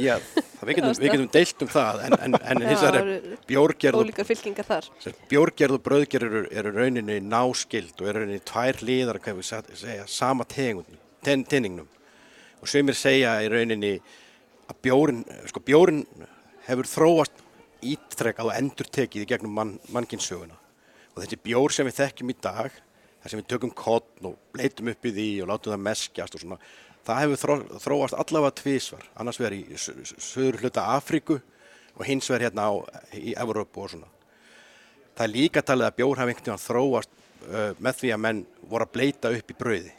[0.00, 2.96] Já, það, við, getum, við getum deilt um það en, en, en Já, hins vegar
[2.98, 4.88] er bjórgerð og Ólíkar fylkingar þar.
[5.02, 9.50] Sem Bjórgerð og brauðgerð eru, eru rauninni náskild og eru rauninni tvær liðar, hvað við
[9.82, 10.88] segja, sama tegund,
[11.26, 11.90] ten, tenningnum.
[12.64, 13.98] Og sömur segja í rauninni
[14.72, 15.20] að bjórin,
[15.52, 16.02] sko bjórin
[16.64, 17.44] hefur þróast
[17.84, 20.56] ítrekað og endur tekið í gegnum mann, mannkynnsöguna.
[21.12, 22.72] Og þessi bjór sem við þekkjum í dag,
[23.24, 26.42] þar sem við tökum kottn og leitum upp í því og látum það meskjast og
[26.42, 26.58] svona,
[27.06, 31.38] það hefur þró, þróast allavega tvísvar, annars vegar í söður hluta Afríku
[31.94, 32.72] og hins vegar hérna á,
[33.16, 34.10] í Evrópu og svona.
[35.14, 37.16] Það er líka talið að bjór hafi einhvern veginn þróast
[37.48, 39.92] uh, með því að menn voru að bleita upp í brauði.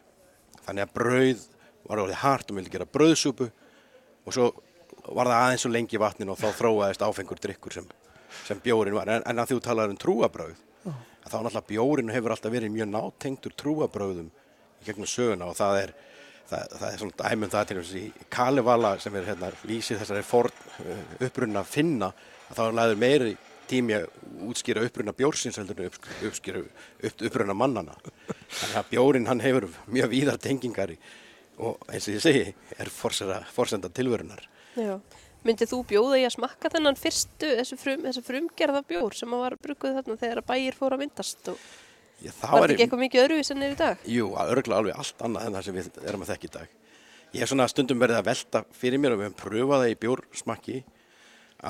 [0.68, 1.46] Þannig að brauð
[1.86, 4.52] var orðið hart og vildi gera brauðsúpu og svo
[5.06, 7.90] var það aðeins og lengi í vatninu og þá þróaðist áfengur drikkur sem,
[8.46, 9.12] sem bjórin var.
[9.14, 10.62] En, en að þú talaður um trúabrauð,
[11.26, 15.80] að þá náttúrulega bjórin hefur alltaf verið mjög nátengdur trúabrauðum í gegnum söguna og það
[15.82, 15.94] er,
[16.52, 18.06] það, það er svona dæmum það til þess í
[18.38, 22.12] Kalevala sem er hérna lýsið þessari forn uh, upprunna finna
[22.50, 23.36] að þá laður meiri
[23.70, 24.08] tími að
[24.46, 27.96] útskýra upprunna bjórsins heldur en upp, uppskýra upp, upprunna mannana.
[28.06, 30.98] Þannig að bjórin hann hefur mjög víðar tengingar í,
[31.58, 32.44] og eins og ég segi
[32.78, 34.46] er forsenda tilverunar.
[34.78, 35.00] Já.
[35.46, 39.56] Myndið þú bjóða í að smakka þennan fyrstu, þessu, frum, þessu frumgerða bjór sem var
[39.62, 41.60] brugguð þarna þegar bæir fór að myndast og
[42.24, 44.06] Já, var þetta ekki eitthvað mikið öðruvís en er í dag?
[44.10, 46.74] Jú, að örgla alveg allt annað en það sem við erum að þekka í dag.
[47.36, 49.98] Ég hef svona stundum verið að velta fyrir mér og við höfum pröfað það í
[50.06, 50.78] bjórsmakki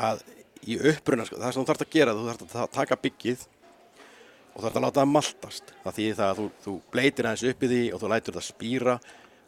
[0.05, 0.21] að
[0.69, 3.43] í uppruna, sko, það sem þú þarfst að gera, þú þarfst að ta- taka byggið
[4.55, 5.73] og þarfst að láta það maltast.
[5.83, 8.47] Það þýðir það að þú, þú bleitir aðeins upp í því og þú lætur það
[8.51, 8.95] spýra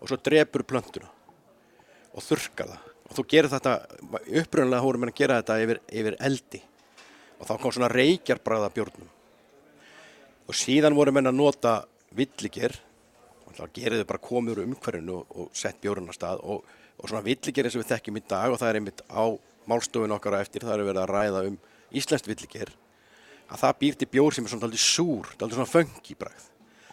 [0.01, 1.09] og svo drepur plöntuna
[2.17, 2.86] og þurrkar það.
[3.07, 3.75] Og þú gerir þetta,
[4.41, 6.61] upprunalega hórum en að gera þetta yfir, yfir eldi.
[7.37, 9.13] Og þá kom svona reykjarbræða bjórnum
[10.47, 11.71] og síðan voru menn að nota
[12.15, 12.71] villiger
[13.43, 16.43] og þá gerðu þau bara komið úr umhverfinu og, og sett bjórun á stað.
[16.47, 16.63] Og,
[16.97, 19.23] og svona villiger eins og við þekkjum í dag og það er einmitt á
[19.67, 21.57] málstofun okkar eftir, það er verið að ræða um
[21.99, 22.71] íslenskt villiger
[23.47, 26.47] að það býr til bjór sem er svona daldið súr, daldið svona föngi bragð.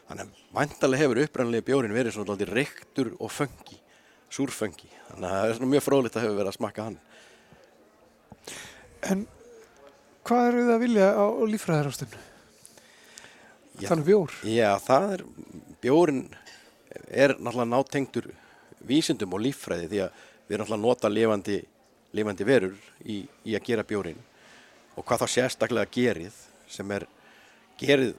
[0.09, 3.79] Þannig að vantarlega hefur upprænlega bjórin verið svona daldið reyktur og föngi
[4.35, 7.01] súrföngi, þannig að það er svona mjög fróðlegt að hefur verið að smakka hann
[9.05, 9.27] En
[10.25, 12.23] hvað eru þið að vilja á, á líffræðarástunni?
[13.75, 13.89] Já.
[13.91, 14.35] Þannig bjór.
[14.47, 15.25] Já, það er,
[15.83, 16.21] bjórin
[17.11, 18.29] er náttúrulega nátengdur
[18.87, 21.59] vísindum og líffræði því að við erum náttúrulega að nota lifandi,
[22.15, 24.21] lifandi verur í, í að gera bjórin
[24.95, 26.39] og hvað þá sérstaklega gerið
[26.71, 27.09] sem er
[27.81, 28.15] gerið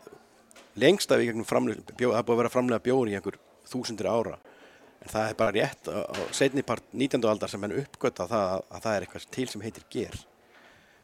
[0.76, 3.40] lengst af í gegnum framlega, bjó, það er búið að vera framlega bjóri í einhver
[3.72, 4.36] þúsundir ára
[5.06, 7.22] en það er bara rétt á, á setni part 19.
[7.30, 10.18] aldar sem henn uppgötta það að, að það er eitthvað til sem heitir ger.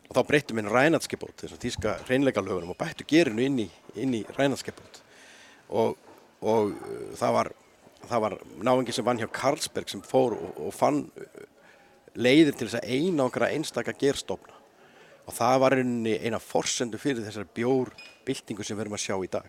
[0.09, 4.23] Og þá breyttum við rænatskipót, þessum tíska reynleika lögunum og bættu gerinu inn í, í
[4.35, 4.99] rænatskipót
[5.71, 5.93] og,
[6.41, 7.51] og uh, það var,
[8.09, 11.45] var náingi sem vann hjá Carlsberg sem fór og, og fann uh,
[12.17, 14.57] leiðir til þess að eina okkar einstaka gerstofna.
[15.29, 19.45] Og það var eina forsendu fyrir þessar bjórbyltingu sem við erum að sjá í dag.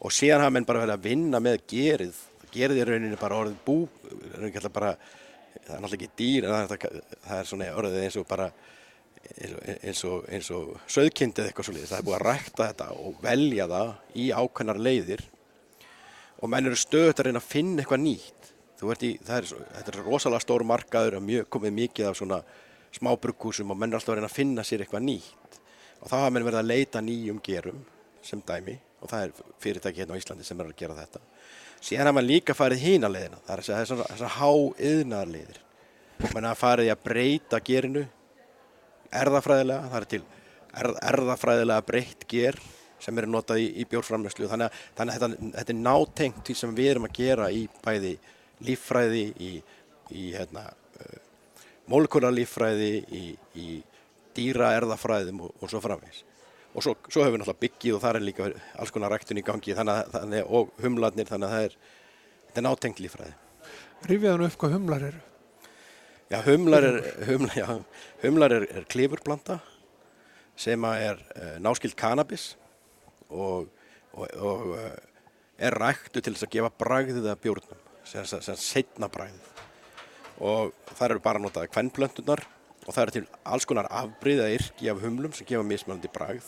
[0.00, 2.20] Og síðan hafa menn bara verið að vinna með gerið
[2.54, 3.78] gerið er rauninni bara orðið bú
[4.70, 4.94] bara
[5.66, 8.50] það er náttúrulega ekki dýr það það er svona orðið eins og bara
[9.20, 13.20] eins og, eins og, og söðkindið eitthvað svolítið, það er búið að rækta þetta og
[13.24, 15.22] velja það í ákveðnar leiðir.
[16.40, 18.50] Og menn eru stöðut að reyna að finna eitthvað nýtt.
[18.80, 22.40] Í, er, þetta er rosalega stór markaður mjög, komið mikið af svona
[22.96, 25.60] smá bruggúsum og menn er alltaf að reyna að finna sér eitthvað nýtt.
[26.00, 27.84] Og þá hafa menn verið að leita nýjum gerum
[28.24, 28.78] sem dæmi.
[29.04, 31.20] Og það er fyrirtæki hérna á Íslandi sem er að gera þetta
[31.80, 33.40] síðan hafa mann líka farið hína leiðina.
[33.46, 34.50] Það er að segja þessar, þessar há
[35.34, 35.60] leiðir
[36.34, 38.04] menn hafa farið að breyta gerinu
[39.20, 40.20] erðafræðilega, það er til
[40.80, 42.58] erð, erðafræðilega breytt ger
[43.00, 46.56] sem eru notað í, í bjórframleyslu þannig að, þannig að þetta, þetta er nátengt því
[46.60, 48.14] sem við erum að gera í bæði
[48.68, 49.52] líffræði, í,
[50.12, 50.66] í hérna,
[51.00, 51.20] uh,
[51.90, 53.22] molekularlíffræði, í,
[53.56, 53.68] í
[54.36, 56.26] dýra erðafræðum og, og svo framvegis.
[56.70, 59.46] Og svo, svo hefur við náttúrulega byggið og það er líka alls konar ræktun í
[59.46, 61.74] gangi þannig, þannig, og humlarnir þannig að það er,
[62.46, 63.34] þetta er nátengt líffræði.
[64.10, 65.22] Rifjaðan upp hvað humlar eru.
[66.30, 67.66] Já, humlar er, humlar, já,
[68.22, 69.58] humlar er, er klifurplanta
[70.60, 72.52] sem er uh, náskild kannabis
[73.26, 73.66] og,
[74.14, 74.92] og, og uh,
[75.58, 79.66] er ræktu til þess að gefa bragðið að bjórnum, sem, sem, sem setna bragðið.
[80.40, 82.46] Og það eru bara notaði kvennplöntunar
[82.86, 86.46] og það eru til alls konar afbríða yrki af humlum sem gefa mismunandi bragð.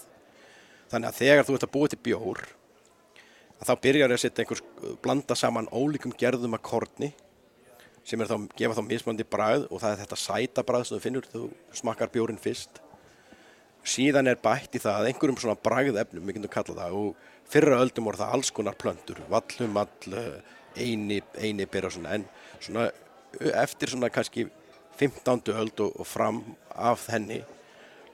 [0.93, 2.41] Þannig að þegar þú ert að búa til bjór,
[3.57, 4.65] að þá byrjar að setja einhvers,
[5.05, 7.13] blanda saman ólíkum gerðum að korni
[8.05, 11.05] sem er þá, gefa þá mismandi bragð og það er þetta sæta bragð sem þú
[11.05, 11.43] finnur þú
[11.79, 12.81] smakkar bjórin fyrst.
[13.87, 17.81] Síðan er bætt í það að einhverjum svona bragðefnum, við getum kallað það, og fyrra
[17.83, 20.13] öldum voru það alls konar plöntur, vallumall,
[20.77, 22.27] eini, eini byrja svona, en
[22.59, 22.91] svona
[23.63, 24.47] eftir svona kannski
[25.01, 25.51] 15.
[25.55, 26.43] öld og, og fram
[26.75, 27.41] af henni,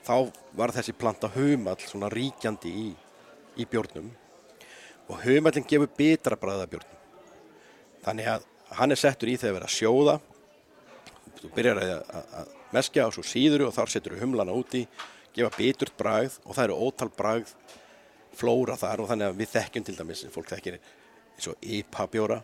[0.09, 2.87] þá var þessi planta humall svona ríkjandi í,
[3.61, 4.09] í bjórnum.
[5.09, 7.03] Og humallin gefur betra bragð af bjórnum.
[8.07, 8.47] Þannig að
[8.79, 10.17] hann er settur í þegar verið að sjóða.
[11.39, 14.87] Þú byrjar að, að, að meskja og svo síður og þar setur humlana úti
[15.37, 17.53] gefa biturt bragð og það eru ótal bragð
[18.39, 22.39] flóra þar og þannig að við þekkjum til dæmis, fólk þekkir eins og IPA bjóra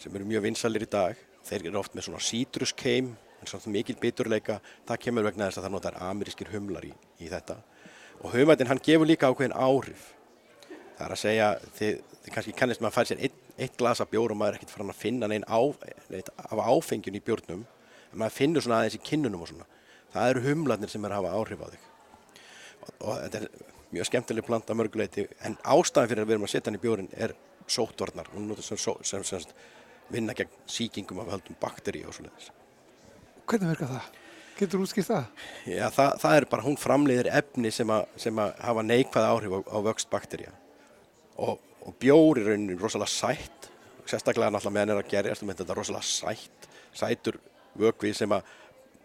[0.00, 1.20] sem eru mjög vinsalir í dag.
[1.46, 5.66] Þeir eru oft með svona sítruskeim en svona mikil biturleika það kemur vegna þess að
[5.66, 7.58] það notar amerískir humlar í, í þetta.
[8.22, 10.12] Og humættin hann gefur líka ákveðin áhrif.
[10.98, 14.06] Það er að segja þið, þið kannski kannist maður að færa sér eitt, eitt glasa
[14.06, 17.66] bjór og maður er ekkert farin að finna neinn á, af áfengjun í bjórnum.
[18.12, 19.68] En maður finnur svona aðeins í kinnunum og svona.
[20.14, 21.90] Það eru humlarnir sem er að hafa áhrif á þig.
[22.82, 23.48] Og, og þetta er
[23.92, 27.12] mjög skemmtileg planta mörguleiti en ástæðan fyrir að við erum að setja hann í bjórin
[27.16, 27.36] er
[27.66, 28.30] sóttvarnar.
[28.36, 32.52] Hún notur sem, sem, sem, sem vinna gegn sýkingum af höldum bakteri og svoleiðis
[33.48, 34.08] Hvernig verka það?
[34.58, 35.44] Getur útskipt það?
[35.66, 39.56] Já, það, það er bara, hún framleiðir efni sem að, sem að hafa neikvæð áhrif
[39.56, 40.52] á, á vöxt bakterja
[41.40, 43.70] og, og bjór er rauninni rosalega sætt
[44.06, 47.38] sérstaklega náttúrulega meðan er að gerjast um þetta er rosalega sætt sætur
[47.80, 48.50] vökvi sem að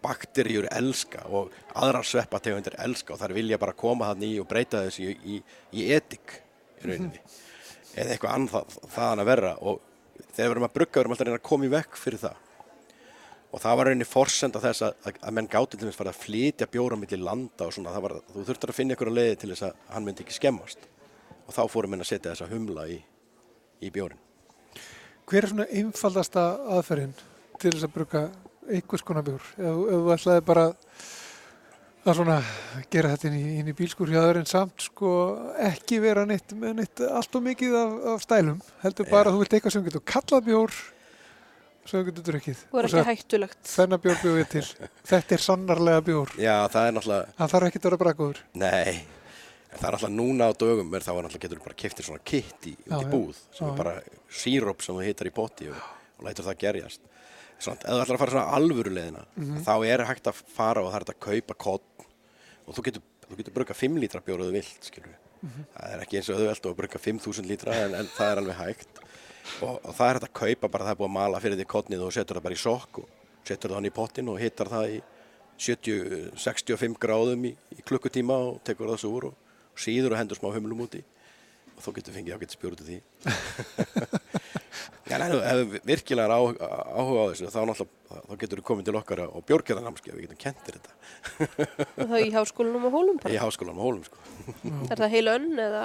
[0.02, 4.84] bakterjur elska og aðrar sveppategundir elska og þær vilja bara koma þannig í og breyta
[4.86, 5.38] þessu í, í,
[5.74, 6.36] í etik
[6.78, 7.22] í rauninni
[7.98, 9.80] eða eitthvað annað það, þaðan að verra og
[10.28, 12.22] þegar við erum að brugga við erum alltaf að reyna að koma í vekk fyrir
[12.22, 12.44] það
[13.48, 16.98] og það var rauninni forsenda þess að, að, menn gáti til þess að flytja bjóra
[17.00, 19.84] millir landa og svona, var, þú þurftur að finna ykkur að leiði til þess að
[19.94, 20.88] hann myndi ekki skemmast
[21.46, 22.98] og þá fórum menn að setja þessa humla í,
[23.80, 24.20] í bjórin.
[25.28, 26.44] Hver er svona einfaldasta
[26.76, 27.14] aðferðin
[27.60, 28.26] til þess að bruka
[28.68, 29.48] einhvers konar bjór?
[29.56, 30.66] Ef, ef þú ætlaði bara
[32.08, 32.36] að svona
[32.92, 35.10] gera þetta inn í, inn í bílskur hjá en samt sko
[35.68, 39.42] ekki vera neitt með neitt allt og mikið af, af stælum heldur bara að þú
[39.42, 40.78] vilt eitthvað sem getur kallað bjór
[41.88, 43.60] sem þú getur drukkið og er svo ekki hættulegt.
[43.74, 44.64] þennan bjór bjóð ég til
[45.10, 48.94] þetta er sannarlega bjór Já, það er náttúrulega, hann þarf ekki að vera brakuður nei,
[49.72, 52.24] en það er náttúrulega núna á dögum er þá er náttúrulega getur bara keftir svona
[52.24, 53.94] kitt í, út í búð sem Já, er bara
[54.42, 55.80] síróp sem þú hittar í potti og,
[56.18, 57.00] og lætur það gerjast.
[57.58, 59.62] Svona, ef þú ætlar að fara svona alvöru leiðina, Mhm.
[59.66, 62.04] þá er hægt að fara og það er hægt að kaupa kott
[62.68, 65.18] og þú getur, þú getur brugga 5 lítra bjór ef þú vilt, skilur við.
[65.48, 65.64] Mhm.
[65.74, 68.56] Það er ekki eins og auðvelt að brugga 5000 lítra en, en það er alveg
[68.62, 69.02] hægt
[69.64, 71.68] og, og það er hægt að kaupa bara það er búið að mala fyrir því
[71.74, 73.08] kottnið og setur það bara í sokk og
[73.48, 74.98] setur það hann í pottin og hittar það í
[75.58, 80.38] 70, 65 gráðum í, í klukkutíma og tekur það svo úr og síður og hendur
[80.38, 81.02] smá humlum úti.
[81.78, 82.98] Og þá getur fengið ágætt spjór út af því.
[85.08, 86.40] Já, nei, ef þú virkilega er á,
[87.00, 90.78] áhuga á þessu þá þá getur þú komið til okkar á bjórkjörðarnámskeið, við getum kentir
[90.78, 90.92] þetta.
[91.96, 94.20] Og það í háskólanum og hólum í háskólanum á Hólum sko.
[94.90, 95.84] Er það heila önn eða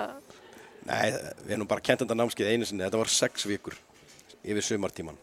[0.88, 1.14] Nei,
[1.46, 3.78] við erum bara kent þetta námskeið einu sinni, þetta var sex vikur
[4.44, 5.20] yfir sumartíman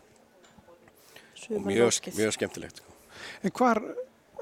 [1.51, 2.95] og mjög, mjög skemmtilegt sko.
[3.43, 3.81] en hvar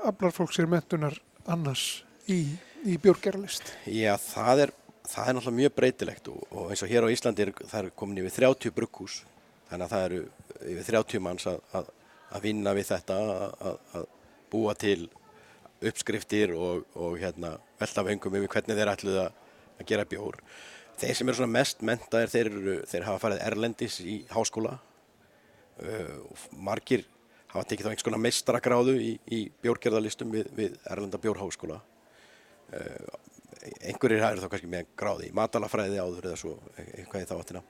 [0.07, 1.17] aflar fólk sér mentunar
[1.49, 2.45] annars í,
[2.87, 4.75] í bjórgerlist Já, það er,
[5.09, 7.95] það er náttúrulega mjög breytilegt og, og eins og hér á Íslandi er, það er
[7.99, 9.23] komin yfir 30 brugghús.
[9.69, 10.21] Þannig að það eru
[10.75, 11.91] yfir 30 manns að, að,
[12.37, 13.33] að vinna við þetta að,
[13.71, 14.07] að, að
[14.53, 14.99] búa til
[15.89, 19.39] uppskriftir og, og hérna, velta vengum yfir hvernig þeir ætluð að,
[19.79, 20.41] að gera bjór.
[20.99, 24.75] Þeir sem eru svona mest mentaðir, þeir, eru, þeir hafa farið erlendis í háskóla.
[25.79, 26.19] Uh,
[26.59, 27.05] margir
[27.53, 31.81] hafa tekið þá einhvers konar meistaragráðu í, í bjórgerðarlistum við, við Erlenda bjórháskóla.
[33.89, 37.63] Einhverjir eru þá kannski með gráði í matalafræði áður eða svo eitthvað í þá áttina.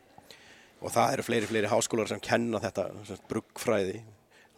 [0.78, 2.88] Og það eru fleiri, fleiri háskólar sem kenna þetta
[3.30, 4.00] bruggfræði.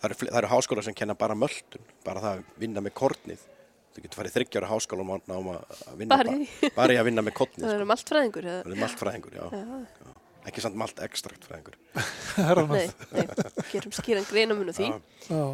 [0.01, 3.45] Það eru, það eru háskólar sem kenna bara möldun bara það að vinna með kornið
[3.91, 5.59] þú getur farið þryggjára háskóla og náma
[5.91, 6.37] að vinna Bara
[6.77, 7.77] bara í að vinna með kottni Það sko.
[7.81, 8.49] er um allt fræðingur.
[8.51, 8.63] eða?
[8.65, 9.45] það er malt fræðingur, já.
[9.51, 10.17] Já, já
[10.51, 11.77] ekki samt malt ekstrakt fræðingur
[12.37, 13.27] Það er nei, nei,
[13.73, 14.89] gerum skýran greinamun á því.
[14.89, 15.35] Já.
[15.35, 15.45] Já.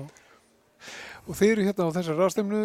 [1.26, 2.58] Og þið eru hérna á þessar ráðstemnu,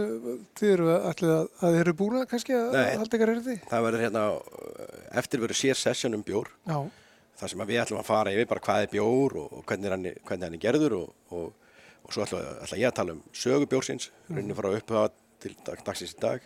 [0.59, 3.55] þið eru allir að, að þið eru búna kannski að halda ykkar erði?
[3.71, 6.77] það verður hérna uh, eftir verður sér session um bjór Já,
[7.41, 9.89] þar sem að við ætlum að fara yfir bara hvað er bjór og, og hvernig,
[9.89, 11.73] er hann, hvernig hann er gerður og, og,
[12.05, 15.09] og svo ætla, ætla ég að tala um sögu bjórsins, rauninni frá upphafa
[15.43, 16.45] til dag, dagsins í dag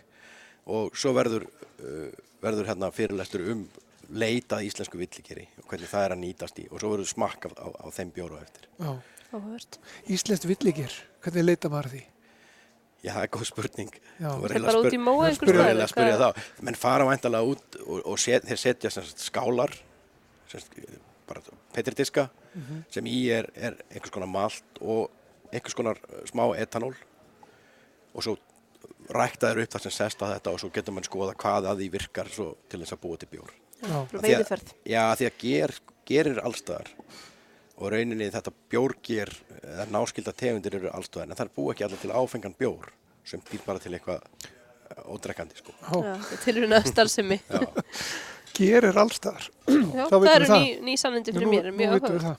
[0.66, 1.46] og svo verður,
[1.82, 2.08] uh,
[2.42, 3.66] verður hérna fyrirlestur um
[4.16, 7.50] leitað íslensku villikeri og hvernig það er að nýtast í og svo verður smakk á,
[7.58, 8.68] á, á þeim bjóru eftir.
[10.14, 10.92] Íslenskt villigir,
[11.24, 12.04] hvernig leita maður að því?
[13.06, 13.90] Já, það er góð spurning.
[14.18, 16.38] Það er bara út í móa það einhvers spyrja- Þú staðar, verður að spyrja hvað-
[16.38, 16.62] þá.
[16.66, 19.74] Menn fara væntalega út og, og set, þeir setja sem sagt, skálar,
[20.50, 20.78] sem sagt,
[21.28, 21.42] bara
[21.74, 22.24] petridiska,
[22.90, 25.10] sem í er, er einhvers konar malt og
[25.52, 26.94] einhvers konar uh, smá etanól
[28.14, 28.36] og svo
[29.16, 31.80] rækta þeir upp það sem sest á þetta og svo getur mann skoða hvað að
[31.82, 33.54] því virkar svo til þess að búa til bjór.
[33.76, 34.74] Já, Frá Af því að- veiðiferð.
[34.88, 35.74] Já, því að ger,
[36.08, 36.92] gerir allstaðar
[37.76, 39.32] og rauninni þetta bjórger
[39.62, 42.88] eða náskilda tegundir eru allstaðar en það búa ekki allir til áfengan bjór
[43.26, 45.74] sem býr bara til eitthvað uh, ódrekkandi sko.
[45.76, 45.92] já.
[45.92, 47.40] Já, þetta er tilurinn að starfsemi.
[47.50, 47.60] Já.
[48.56, 49.46] gerir allstaðar.
[49.68, 50.62] Já, það eru það.
[50.64, 52.34] ný, ný sannindi fyrir Nú- mér, mjög áhuga.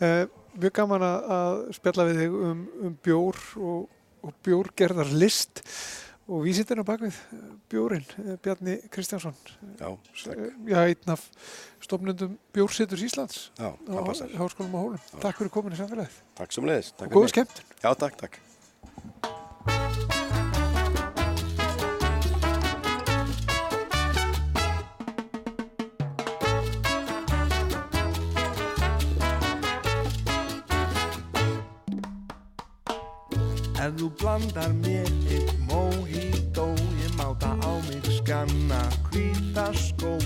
[0.00, 0.24] Uh,
[0.58, 3.84] mjög gaman að, að spjalla við þig um, um bjór og,
[4.22, 5.62] og bjórgerðar list
[6.30, 7.16] og vísindina bakvið
[7.72, 9.34] bjórin, uh, Bjarni Kristjánsson,
[9.80, 11.26] Já, uh, já, einn af
[11.82, 14.00] stofnundum Bjórseturs Íslands Já, á.
[14.38, 15.02] Háskólum og Hólum.
[15.18, 16.22] Takk fyrir komin í samfélagið.
[16.38, 16.94] Takk sem leiðis.
[17.00, 17.62] Og góða skemmt.
[17.82, 18.40] Já, takk, takk.
[34.20, 36.66] Blandar mér eitt mojito.
[37.02, 40.16] Ég máta á mig skanna hvíta skó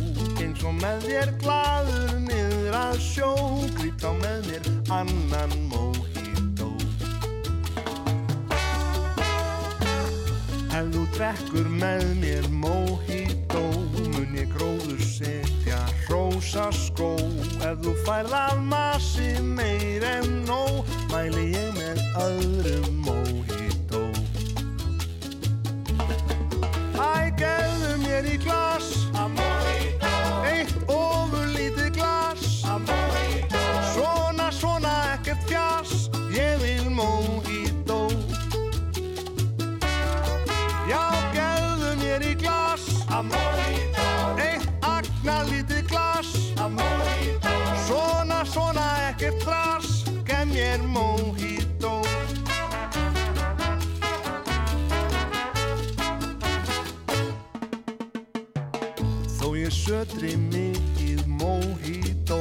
[0.42, 3.30] Eins og með þér glaður niður að sjó.
[3.78, 4.66] Grýp þá með mér
[4.98, 6.70] annan mojito.
[10.74, 13.62] Ef þú drekkur með mér mojito
[14.10, 15.78] Mun ég gróður setja
[16.10, 17.14] rósa skó.
[17.62, 20.82] Ef þú færð af massi meir en nóg
[21.14, 23.03] Mæli ég með öðrum
[28.14, 29.03] gefðu mér í glas
[60.04, 62.36] sötri mikið mojito.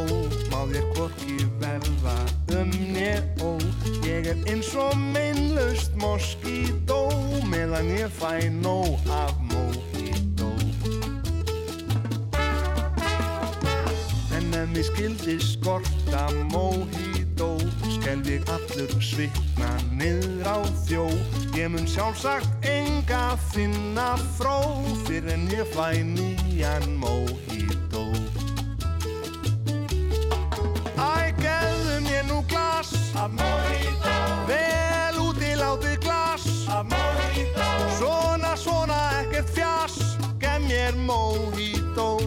[0.51, 2.16] Má þér hvorki verða
[2.59, 3.55] um nér ó.
[4.03, 7.07] Ég er eins og meinlaust moskító
[7.47, 10.51] Meðan ég fæ nóg af mojito.
[14.36, 17.55] En ef mér skildi skorta mojito
[17.95, 21.07] Skelf ég allur svitna niður á þjó.
[21.55, 24.59] Ég mun sjálfsagt enga finna fró
[25.07, 27.53] Fyrir en ég fæ nýjan mojito
[32.84, 33.16] glas.
[33.16, 34.16] Af mojito
[34.48, 36.44] Vel útilátið glas.
[36.68, 42.20] Af mojito Svona, svona, ekkert fjas Gef mér mojito.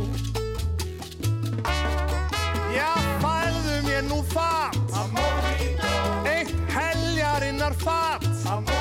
[2.73, 4.77] Já, færðu mér nú fat.
[4.93, 5.93] Af mojito
[6.25, 8.25] Eitt heljarinnar fat.
[8.47, 8.76] Af mojito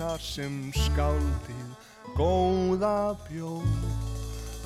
[0.00, 1.72] þar sem skáldið
[2.16, 3.66] góða bjóð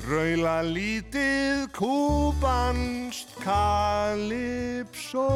[0.05, 5.27] Raula lítið kúbanst kalipsó.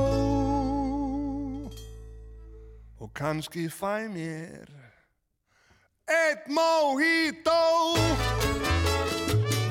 [2.99, 4.71] Og kannski fæ mér
[6.07, 7.61] Eitt mojito.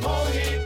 [0.04, 0.57] Mojito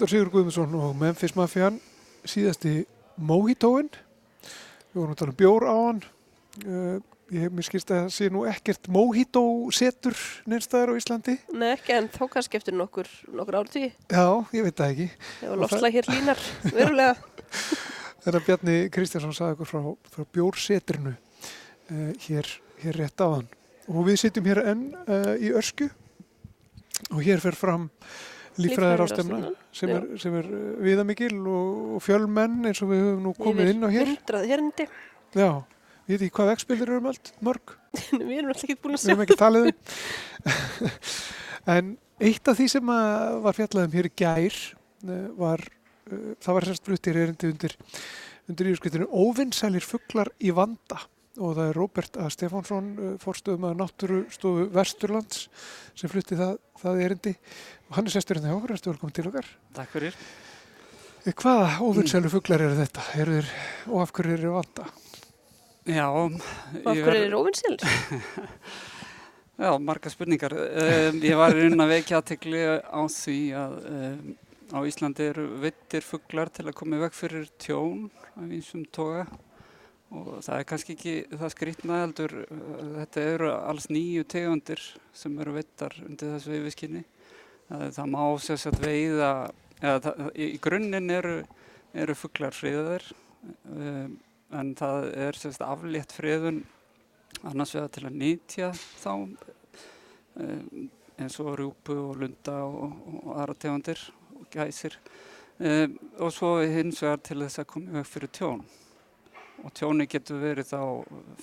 [0.00, 1.74] Var Sigur Guðmundsson og Memphis Mafian,
[2.24, 2.86] síðasti
[3.20, 3.90] Mojitóin.
[4.94, 5.98] Við vorum að tala um bjór á hann.
[6.64, 6.94] Uh,
[7.36, 10.16] ég mér skilst að það sé nú ekkert Mojito-setur
[10.48, 11.34] neinstæðar á Íslandi.
[11.52, 13.90] Nei, ekki, en þá kannski eftir nokkur, nokkur ártíði.
[14.08, 14.24] Já,
[14.56, 15.10] ég veit það ekki.
[15.44, 17.44] Ef loftslag hér línar, verulega.
[18.24, 19.86] Þetta Bjarni Kristjánsson sagði okkur frá,
[20.16, 22.52] frá bjórsetrinu uh, hér,
[22.86, 23.52] hér rétt á hann.
[23.92, 25.92] Og við sitjum hér enn uh, í ösku
[27.10, 27.90] og hér fer fram
[28.60, 29.40] líffræðir ástemna
[29.74, 33.72] sem er, sem er uh, viðamikil og, og fjölmenn eins og við höfum nú komið
[33.74, 34.10] inn á hér.
[34.12, 34.86] Hundrað hérindi.
[35.36, 35.48] Já,
[36.06, 37.74] ég veit ekki hvað vegspildir eru um allt, mörg,
[38.20, 39.12] Við erum alltaf ekki búin að við sjá.
[39.12, 40.90] höfum ekki talið um.
[41.76, 41.94] en
[42.30, 42.92] eitt af því sem
[43.46, 44.58] var fjallaðum hér í gær
[45.06, 45.64] uh, var,
[46.10, 47.78] uh, það var sérst fluttir erindi undir,
[48.50, 51.00] undir yfirskyttinu Óvinnsælir fuglar í vanda
[51.38, 52.28] og það er Róbert A.
[52.32, 55.44] Stefánsson, uh, forstöðum að náttúrustofu Vesturlands
[55.94, 57.34] sem flutti það, það erindi
[57.88, 59.50] og hann er sesturinn hjá okkur, ertu velkomin til okkar.
[59.76, 60.18] Takk fyrir.
[61.26, 63.06] Eh, Hvaða óvinnsælu fuglar eru þetta?
[63.20, 63.50] Eru þeir,
[63.90, 64.86] og af hverju eru í vanda?
[65.90, 66.38] Já, Og
[66.86, 67.84] af hverju er óvinnsilir?
[69.60, 70.54] Já, marga spurningar.
[70.56, 74.22] Um, ég var í raun að vekja aðtekli á því að um,
[74.72, 79.26] á Íslandi eru vittir fuglar til að koma í veg fyrir tjón af einsum toga
[80.10, 82.36] og það er kannski ekki það skrýtna heldur.
[82.50, 84.84] uh, Þetta eru alls nýju tegundir
[85.16, 87.04] sem eru vittar undir þessu yfirskinni.
[87.70, 89.30] Það, það má sér satt veiða,
[89.78, 91.36] eða það, í grunninn eru,
[91.94, 93.06] eru fuglar friðaðir
[93.70, 94.18] um,
[94.50, 96.64] en það er sérst aflétt friðun
[97.46, 100.88] annars vegar til að nýtja þá um,
[101.20, 104.02] eins og rjúpu og lunda og, og aðra tegundir
[104.34, 104.98] og gæsir
[105.58, 108.64] um, og svo hins vegar til þess að koma í veg fyrir tjón
[109.64, 110.80] og tjóni getur verið þá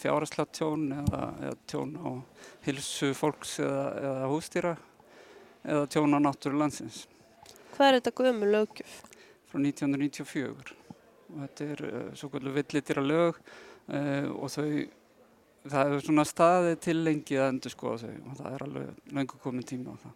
[0.01, 2.09] fjárasla tjón eða, eða tjón á
[2.65, 4.74] hilsu fólks eða, eða hústýra
[5.68, 7.05] eða tjón á náttúru landsins
[7.78, 8.97] Hvað er þetta gömu lögjöf?
[9.47, 10.76] frá 1994
[11.28, 14.70] og þetta er uh, svo kvöldu villitýra lög uh, og þau
[15.68, 19.39] það hefur svona staðið til lengi að endur skoða þau og það er alveg löngu
[19.43, 20.15] komin tíma á það.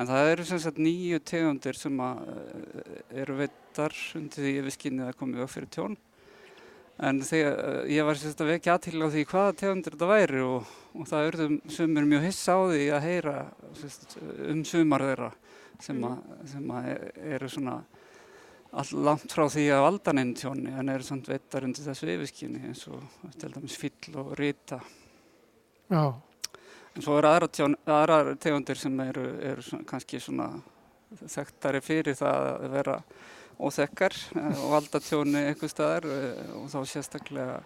[0.00, 4.76] En það eru sem sagt nýju tegundir sem að, uh, eru veittar undir því yfir
[4.76, 5.98] skinnið að koma upp fyrir tjón.
[7.08, 10.42] En þegar uh, ég var sagt að vekja aðtil á því hvaða tegundir þetta væri
[10.44, 13.36] og, og það urðum sumir mjög hissa á því að heyra
[13.80, 14.18] sagt,
[14.50, 15.30] um sumar þeirra
[15.80, 16.22] sem, að,
[16.52, 16.88] sem að
[17.36, 17.76] eru svona
[18.70, 22.68] all langt frá því að valda neinn tjóni en eru samt veittar undir þessu yfirskynni
[22.68, 23.00] eins og
[23.40, 24.78] til dæmis fyll og rita.
[25.90, 26.04] Já,
[26.96, 30.48] En svo eru aðra, tjón, aðra tegundir sem eru, eru svona, kannski svona
[31.30, 32.96] þekktari fyrir það að vera
[33.60, 37.58] óþekkar eh, og valda tjóni einhver staðar eh, og þá sérstaklega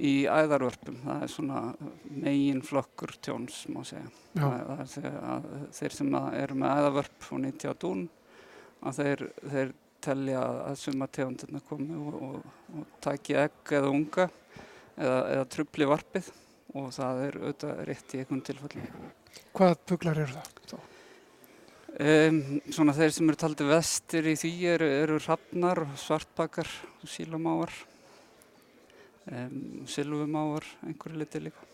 [0.00, 1.00] í æðarvörpum.
[1.04, 1.62] Það er svona
[2.08, 4.08] megin flokkur tjóns, má segja.
[4.38, 8.04] Það, það er þeir sem eru með æðavörp og nýtja á dún
[8.80, 9.24] að þeir,
[9.54, 14.28] þeir telja að suma tegundirna komi og, og, og taki egg eða unga
[14.96, 16.30] eða, eða trubli varpið
[16.78, 19.10] og það er auðvitað rétt í einhvern tilfellum.
[19.58, 20.54] hvað fuglar eru það?
[20.70, 20.89] Þá?
[21.98, 26.70] Um, svona þeir sem eru taldi vestir í því eru, eru hrafnar, svartbakar,
[27.02, 27.72] sílamáar,
[29.26, 31.66] um, silfumáar, einhverju liti líka.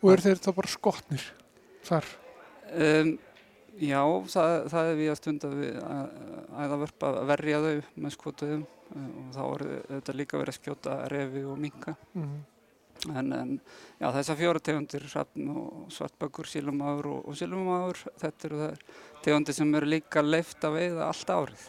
[0.00, 1.24] Og eru þeir þá bara skotnir
[1.88, 2.10] þar?
[2.70, 3.14] Um,
[3.80, 4.02] já,
[4.36, 6.04] það, það er við að stunda við að
[6.60, 7.74] æðavörp að verja þau
[8.04, 11.96] með skotuðum og þá er þetta líka verið að skjóta refi og minka.
[12.12, 12.40] Mm.
[13.08, 13.52] En, en
[13.96, 18.82] já, þessar fjóra tegundir, hrafn og svartbökkur, sílumagur og, og sílumagur, þetta eru þær
[19.24, 21.62] tegundir sem eru líka leift að veiða allt árið.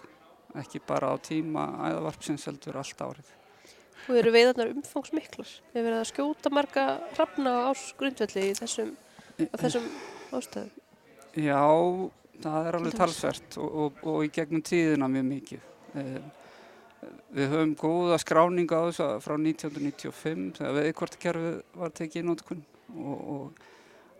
[0.59, 3.29] Ekki bara á tíma æðavarpsins heldur allt árið.
[4.09, 5.55] Og eru veiðarnar umfangsmiklar?
[5.71, 8.91] Við verðum að skjóta marga hrafna á ásgrundvelli í þessum,
[9.37, 9.87] þessum
[10.35, 10.71] ástæðum.
[11.37, 11.63] Já,
[12.43, 15.67] það er alveg talsvert og, og, og í gegnum tíðina mjög mikið.
[17.31, 23.53] Við höfum góða skráninga á þessu frá 1995 þegar veiðkortkerfið var tekið í nótkun og,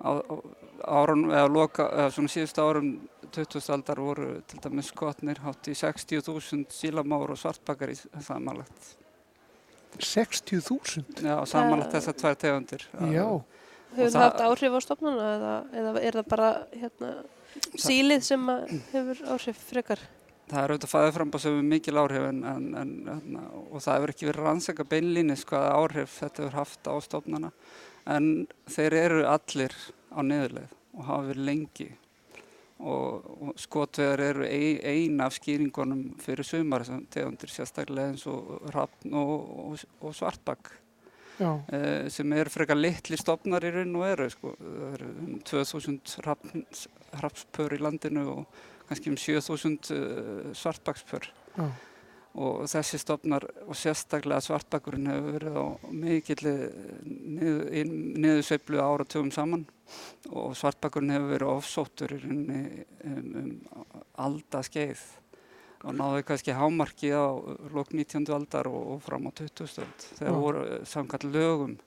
[0.02, 0.46] og
[0.88, 2.92] árun, eða loka, eða svona síðustu árum
[3.32, 3.68] 20.
[3.76, 8.96] aldar voru til dæmis skotnir hátt í 60.000 sílamár og svartbakar í samanlagt.
[10.00, 11.04] 60.000?
[11.20, 12.88] Já, samanlagt þessar tvær tegundir.
[13.12, 13.28] Já,
[13.92, 17.10] Hefur það haft áhrif á stofnana eða, eða er það bara hérna,
[17.76, 20.04] sílið sem að hefur áhrif frekar.
[20.52, 24.12] Það er auðvitað fæðuframbáð sem er mikil áhrif en, en, en, en, og það hefur
[24.14, 27.52] ekki verið rannsaka beinlínis hvaða áhrif þetta hefur haft á stofnana.
[28.12, 28.28] En
[28.68, 29.76] þeir eru allir
[30.12, 31.89] á niðurleið og hafa verið lengi.
[32.82, 38.56] Og, og skotvegar eru ein, ein af skýringunum fyrir sumar sem tegundir sérstaklega eins og
[38.74, 40.72] rafn og, og, og svartbakk
[41.45, 44.56] eh, sem eru frekar litli stofnar í raun og eru sko.
[44.95, 46.02] eru um 2000
[47.22, 48.62] hrafnspör í landinu og
[48.92, 51.72] kannski um 7000 uh, svartbakspör já,
[52.32, 56.54] og þessi stofnar og sérstaklega svartbakurinn hefur verið á mikill
[57.04, 59.66] niðursveiflu áratugum saman
[60.30, 63.50] og svartbakurinn hefur verið ofsóttur í rauninni um, um
[64.24, 65.04] alda skeið
[65.82, 67.36] og náðu kannski hámarki á
[67.74, 68.28] lók 19.
[68.32, 69.82] aldar og, og fram á 20.
[69.84, 70.42] öld þegar Já.
[70.46, 71.78] voru eh, samkvæmt lögum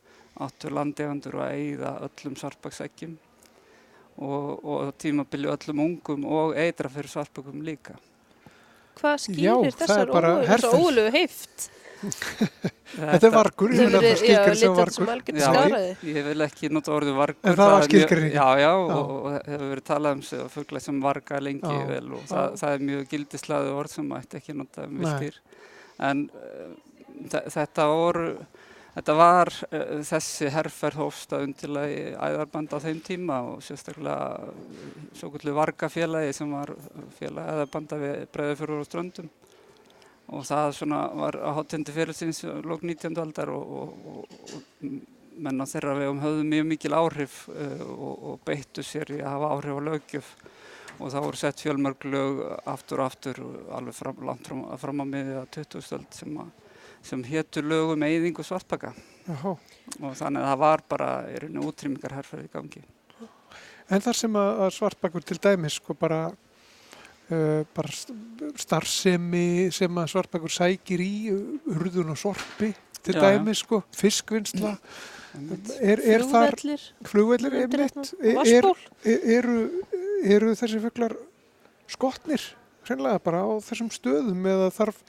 [0.44, 3.16] áttu landegandur að eigða öllum svartbakseggjum
[4.18, 7.96] og, og tímabili öllum ungum og eitra fyrir svartbakum líka.
[9.00, 11.70] Hvað skýrir það þessar ólegu heift?
[12.04, 15.38] þetta er vargur, ég vil að það já, skilgrein sem vargur.
[15.40, 15.50] Já.
[16.04, 17.40] Ég vil ekki nota orðið vargur.
[17.48, 18.36] En það var skilgreiningin.
[18.36, 18.96] Já, já, Já.
[18.98, 21.86] og, og hefur verið talað um sig- fugla sem varga lengi Já.
[21.90, 25.04] vel og það, það er mjög gildislaðu orð sem mætti ekki nota um Nei.
[25.06, 25.40] viltýr.
[26.10, 28.28] En uh, þetta voru,
[28.95, 34.53] þetta var uh, þessi herferð hófstað undirlegi æðarband á þeim tíma og sérstaklega
[35.18, 36.74] svo kvöldu vargafélagi sem var
[37.18, 39.32] félagi æðarbanda við Breiðafjörður og Ströndum
[40.34, 43.12] og það svona var á hátindi félagsins lók 19.
[43.20, 44.24] aldar og, og, og,
[44.57, 44.92] og
[45.45, 49.34] menn á þeirra vegum höfðu mjög mikil áhrif uh, og, og beittu sér í að
[49.34, 50.34] hafa áhrif á löggjöf
[50.99, 53.40] og það voru sett fjölmörg lög aftur og aftur
[53.74, 55.88] alveg fram, langt fram, fram á miðið að 20.
[55.99, 56.53] öld sem, að,
[57.05, 58.92] sem hétu lögum eyðingu svartbaka
[59.28, 59.55] Jáhá.
[60.00, 62.82] og þannig að það var bara í rauninni útrýmingar herferð í gangi.
[63.92, 66.22] En þar sem að, að svartbakur til dæmis sko bara,
[67.28, 68.14] uh, bara st-
[68.64, 72.70] starfsemi sem að svartbakur sækir í, uh, urðun og sorpi
[73.05, 74.72] til Já, dæmis sko, fiskvinnsla,
[75.84, 76.57] er, er þar
[77.05, 78.64] Flugvellir, einmitt, er,
[79.05, 79.57] er, eru,
[80.24, 81.12] eru þessi fuglar
[81.92, 82.40] skotnir
[82.89, 85.01] hreinlega bara á þessum stöðum eða þarf,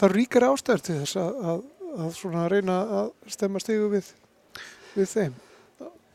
[0.00, 1.66] þarf ríkari ástæður til þess að, að,
[1.96, 4.12] að svona reyna að stemma stigu við,
[4.94, 5.42] við þeim.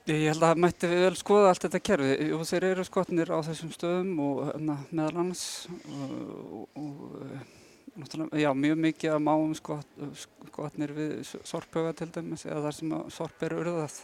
[0.10, 2.14] Ég held að það mætti vel skoða allt þetta kerfi.
[2.32, 8.50] Jú, þeir eru skotnir á þessum stöðum og hérna, meðal annars og, og, eh, já,
[8.58, 13.62] mjög mikið að máum skot, skotnir við sorphauga til dæmis eða þar sem sorp eru
[13.62, 14.00] urðað.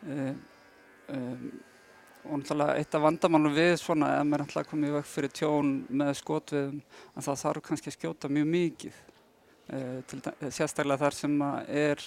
[0.00, 0.40] Um,
[1.14, 1.46] um,
[2.24, 6.12] og náttúrulega eitt af vandamálum við svona ef maður koma í veg fyrir tjón með
[6.20, 6.82] skotviðum
[7.14, 8.98] að það þarf kannski að skjóta mjög mikið.
[9.70, 11.34] Uh, til, dæ- sérstaklega þar sem
[11.68, 12.04] er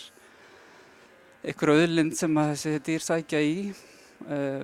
[1.43, 4.63] einhver auðlind sem þessi dýr sækja í uh,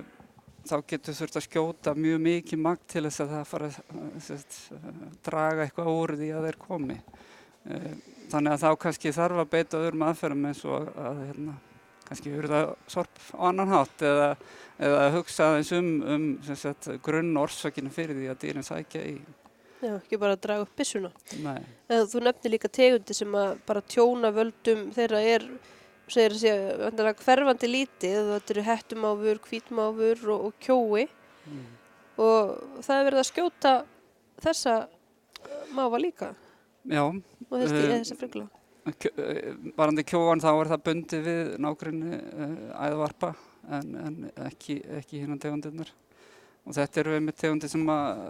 [0.68, 4.60] þá getur þurft að skjóta mjög mikið magn til þess að það fara að
[5.24, 7.90] draga eitthvað úr því að þeir komi uh,
[8.30, 11.56] þannig að þá kannski þarf að beita öðrum aðferðum eins og að hérna,
[12.10, 14.28] kannski urða sorp á annan hátt eða,
[14.82, 19.18] eða hugsa aðeins um, um sagt, grunn orsakinu fyrir því að dýrin sækja í
[19.80, 21.08] Já, ekki bara að draga upp byssuna.
[21.40, 21.62] Nei.
[21.88, 25.46] Eða þú nefnir líka tegundi sem að bara tjóna völdum þeirra er
[26.10, 26.52] segir að sé
[26.82, 31.06] vantarlega hverfandi lítið þetta eru hettumáfur, hvítmáfur og, og kjói
[31.48, 31.62] Mm.
[32.20, 32.50] og
[32.84, 33.70] það er verið að skjóta
[34.44, 36.28] þessa uh, máfa líka
[36.84, 38.44] Já, og þessi, Eh, þessa frigla.
[38.88, 42.52] Eh, varandi kjóan þá er það bundið við nákvæmni uh,
[42.86, 43.32] æðvarpa
[43.76, 45.90] en, en ekki, ekki hinnan tegundirnar.
[46.64, 48.22] Og þetta eru einmitt tegundir sem að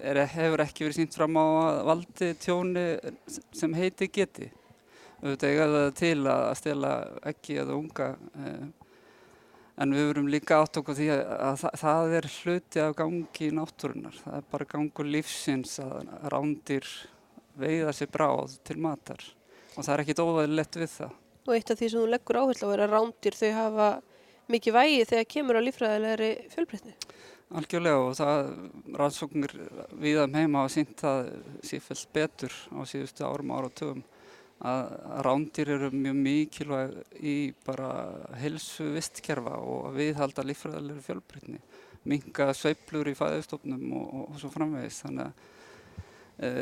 [0.00, 1.44] er, hefur ekki verið sínt fram á
[1.84, 2.86] valdi tjóni
[3.52, 4.48] sem heiti geti.
[5.22, 6.94] Auðvitað eiga það til að stela
[7.30, 8.08] ekki eða unga
[9.82, 13.52] en við verum líka átt okkur því að það, það er hluti af gangi í
[13.56, 16.88] náttúrunar það er bara gangur lífsins að rándir
[17.60, 19.24] veiða sér bráð til matar
[19.76, 21.18] og það er ekkit óvæðilegt við það.
[21.42, 23.88] Og eitt af því sem þú leggur áherslu á er að rándir þau hafa
[24.52, 26.94] mikið vægi þegar kemur á lífræðilegri fjölbreytni.
[27.52, 28.50] Algjörlega og það
[28.96, 29.54] rannsóknir
[30.00, 31.32] við um heima hafa sínt það
[31.68, 34.04] sífælt betur á síðustu árum og áratugum
[34.62, 34.92] að
[35.26, 37.34] rándýr eru mjög mikilvæg í
[37.66, 37.88] bara
[38.38, 41.58] helsu vistkerfa og að viðhalda líffræðilegri fjölbreytni,
[42.06, 45.02] minga sveiflur í fæðustofnum og, og, og svo framvegis.
[45.02, 46.52] Þannig að e,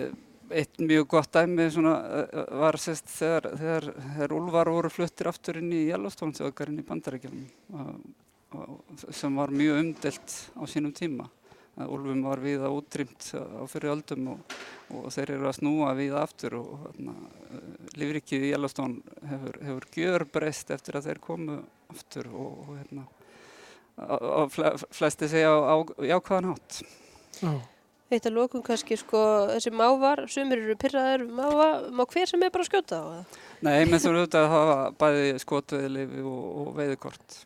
[0.50, 5.60] eitt mjög gott dæmi svona, eh, var sérst þegar, þegar, þegar úlvar voru fluttir aftur
[5.60, 7.44] inn í Yellowstone þjóðgarinn í Bandaríkjum
[9.14, 11.28] sem var mjög umdelt á sínum tíma.
[11.80, 14.54] Að Úlfum var við að útrýmt á fyrir öldum og,
[14.90, 17.14] og þeir eru að snúa við aftur og hérna,
[17.96, 21.60] lífrikið í Yellowstone hefur, hefur gjör breyst eftir að þeir komu
[21.94, 23.06] aftur og, og hérna,
[24.90, 25.76] flesti segja á, á
[26.10, 26.82] jákvæðan hátt.
[27.40, 27.54] Já.
[28.10, 29.20] Eitt að lókum kannski sko
[29.52, 33.04] þessi mávar, sumir eru pyrraðir um máva, má hver sem er bara að skjóta á
[33.06, 33.36] það?
[33.62, 37.36] Nei, menn þú eru auðvitað að hafa bæði skotveðilifi og, og veiðikort.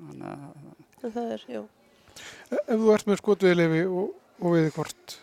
[0.00, 1.62] Þannig að það er, já.
[1.62, 4.08] E- Ef þú ert með skotuðilefi og,
[4.40, 5.16] og veiði hvort,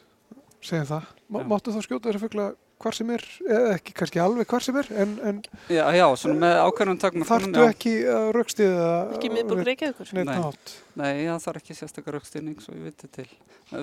[0.69, 1.47] segjum það, má, Já.
[1.55, 2.47] máttu þá skjóta þessar fugla
[2.79, 6.37] hvar sem er, eða ekki kannski alveg hvar sem er, en, en Já, já, svona
[6.43, 7.29] með ákveðnum takmörkunum.
[7.29, 10.11] þarftu ekki að raukstiða Ekki miðborg Reykjavíkur.
[10.17, 10.39] neitt Nei.
[10.43, 10.75] nátt.
[10.99, 13.27] Nei, það þarf ekki sérstakar raukstýrning svo ég viti til.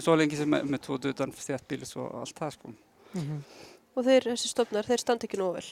[0.01, 2.73] Svo lengi sem með, með tótu utan stjættbílis og allt það sko.
[3.15, 3.43] Mhm.
[3.97, 5.69] Og þeir, þessi stofnar, þeir standa ekki nógu vel.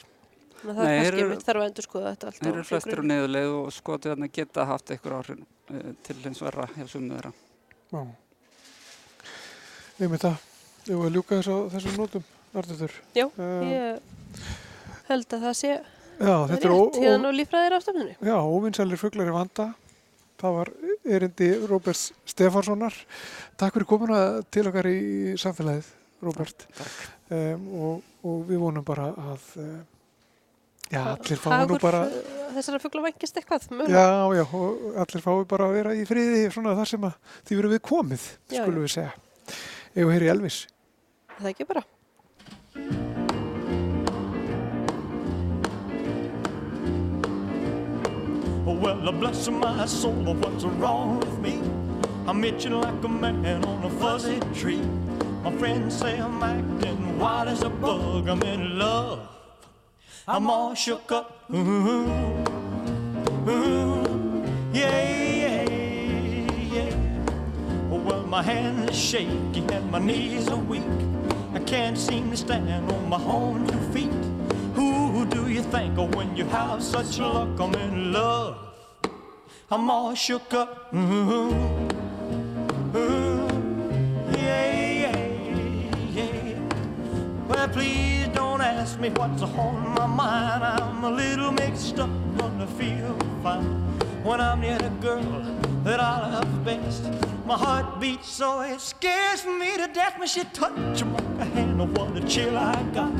[0.55, 2.63] Þannig að það Nei, er þeir kannski þarf að endur skoða þetta allt Þeir eru
[2.69, 6.85] flestir á neðuleið og skotið þarna geta haft einhver áhrif uh, til hins verra hjá
[6.89, 7.33] sumum þeirra.
[7.91, 8.01] Já.
[9.99, 10.09] Ég
[10.99, 12.23] var að ljúka þess á þessum nótum,
[12.55, 12.91] Arndur.
[13.15, 13.99] Já, Um, ég
[15.09, 18.15] held að það sé Já, það þetta ó, rétt hérna á lífræðir ástafnunni.
[18.23, 19.65] já, óvinnsælir fuglar í vanda.
[20.39, 20.69] Það var
[21.15, 22.93] erindi Róberts Stefanssonar.
[23.57, 25.87] Takk fyrir komuna til okkar í samfélagið,
[26.23, 26.65] Róbert.
[27.31, 29.79] Um, og, og við vonum bara að, uh,
[30.91, 34.03] já, allir fáum nú bara, eh, Þessara fugla vangist eitthvað, mögulega.
[34.03, 37.15] já, já, og allir fáum bara að vera í friði svona þar sem að
[37.47, 38.85] því verðum við komið, Já, skulum já.
[38.85, 39.13] við segja.
[39.95, 40.59] Ef við heyri Elvis.
[41.39, 41.83] Það ekki bara.
[48.75, 51.61] Well, bless my soul, what's wrong with me?
[52.27, 54.81] I'm itching like a man on a fuzzy tree.
[55.43, 58.27] My friends say I'm acting wild as a bug.
[58.27, 59.27] I'm in love.
[60.27, 61.45] I'm all shook up.
[61.53, 62.07] Ooh,
[63.47, 65.13] ooh, yeah,
[65.43, 65.69] yeah,
[66.73, 66.95] yeah.
[67.91, 70.83] Oh, well, my hands are shaky and my knees are weak.
[71.53, 74.34] I can't seem to stand on my own two feet.
[74.75, 77.59] Who do you think of when you have such luck?
[77.59, 78.57] I'm in love.
[79.71, 80.93] I'm all shook up.
[80.93, 81.53] Ooh,
[82.95, 83.47] ooh,
[84.31, 84.71] yeah,
[85.01, 85.17] yeah,
[86.13, 86.59] yeah.
[87.47, 90.63] Well, please don't ask me what's on my mind.
[90.63, 93.63] I'm a little mixed up, gonna feel fine
[94.23, 95.41] when I'm near the girl
[95.83, 97.03] that I love best.
[97.45, 101.79] My heart beats so it scares me to death when she touch my hand.
[101.97, 103.13] What a chill I got.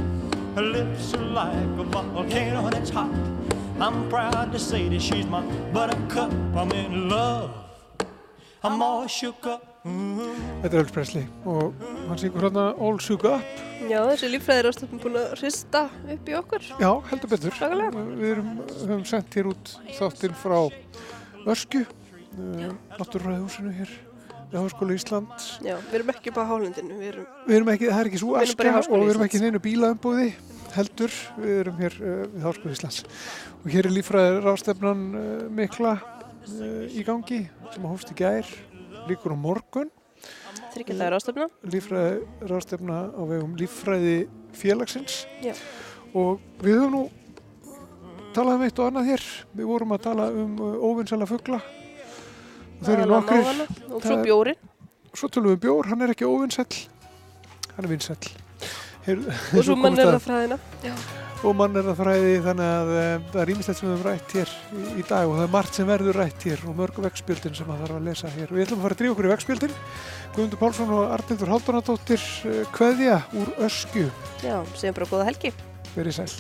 [0.56, 3.12] Her lips are like a volcano that's hot.
[3.78, 5.42] I'm proud to say that she's my
[5.74, 6.32] buttercup.
[6.56, 7.52] I'm in love.
[8.64, 9.76] I'm all shook up.
[9.86, 10.32] Ooh.
[10.64, 11.76] Þetta er Elvis Presley og
[12.08, 13.60] hann syngur hérna All Shook Up.
[13.86, 15.84] Já, þessi lífræðir ástafnum búin að hrista
[16.16, 16.66] upp í okkur.
[16.82, 17.54] Já, heldur betur.
[17.60, 18.06] Svakalega.
[18.16, 18.50] Við erum,
[18.80, 20.58] höfum sendt hér út þáttinn frá
[21.54, 23.92] Öskju, uh, náttúrræðhúsinu hér
[24.52, 25.48] við Háskóla Íslands.
[25.66, 28.36] Já, við erum ekki á hálendinu, við erum, Við erum ekki, það er ekki svo
[28.60, 30.30] bara Háskóla og við erum ekki neinu bílaumbúði
[30.76, 31.18] heldur.
[31.40, 33.02] Við erum hér uh, við Háskóla Íslands.
[33.64, 35.28] Og hér er lífræðir rástefnan uh,
[35.60, 37.44] mikla uh, í gangi
[37.74, 38.50] sem hófst í gær,
[39.10, 39.92] líkur á morgun.
[40.76, 41.46] þryggjaldæður ástafna.
[41.72, 44.16] líffræði ráðstefna á vegum líffræði
[44.56, 45.54] félagsins Já.
[46.14, 47.04] og við höfum nú
[48.36, 49.26] talað um eitt og annað hér
[49.56, 51.62] við vorum að tala um óvinnsala fugla
[52.80, 54.58] og þeir eru mávana Og Það svo bjórin.
[55.16, 56.82] svo tölum við um bjór, hann er ekki óvinnsall
[57.76, 58.34] hann er vinnsall
[59.06, 59.20] Her,
[59.54, 60.58] Og svo mann er það fræðina.
[60.84, 60.96] Já.
[61.46, 64.32] og mann er það fræði þannig að um, það er ímislegt sem við höfum rætt
[64.40, 67.58] hér í, í dag og það er margt sem verður rætt hér og mörg vegspjöldin
[67.60, 69.76] sem það þarf að lesa hér við ætlum að fara að drífa okkur í vegspjöldin
[70.36, 74.08] Guðmundur Pálsson og Arnildur Haldunadóttir uh, kveðja úr Öskju
[74.42, 75.54] Já, segjum bara góða helgi.
[75.94, 76.32] verið sæl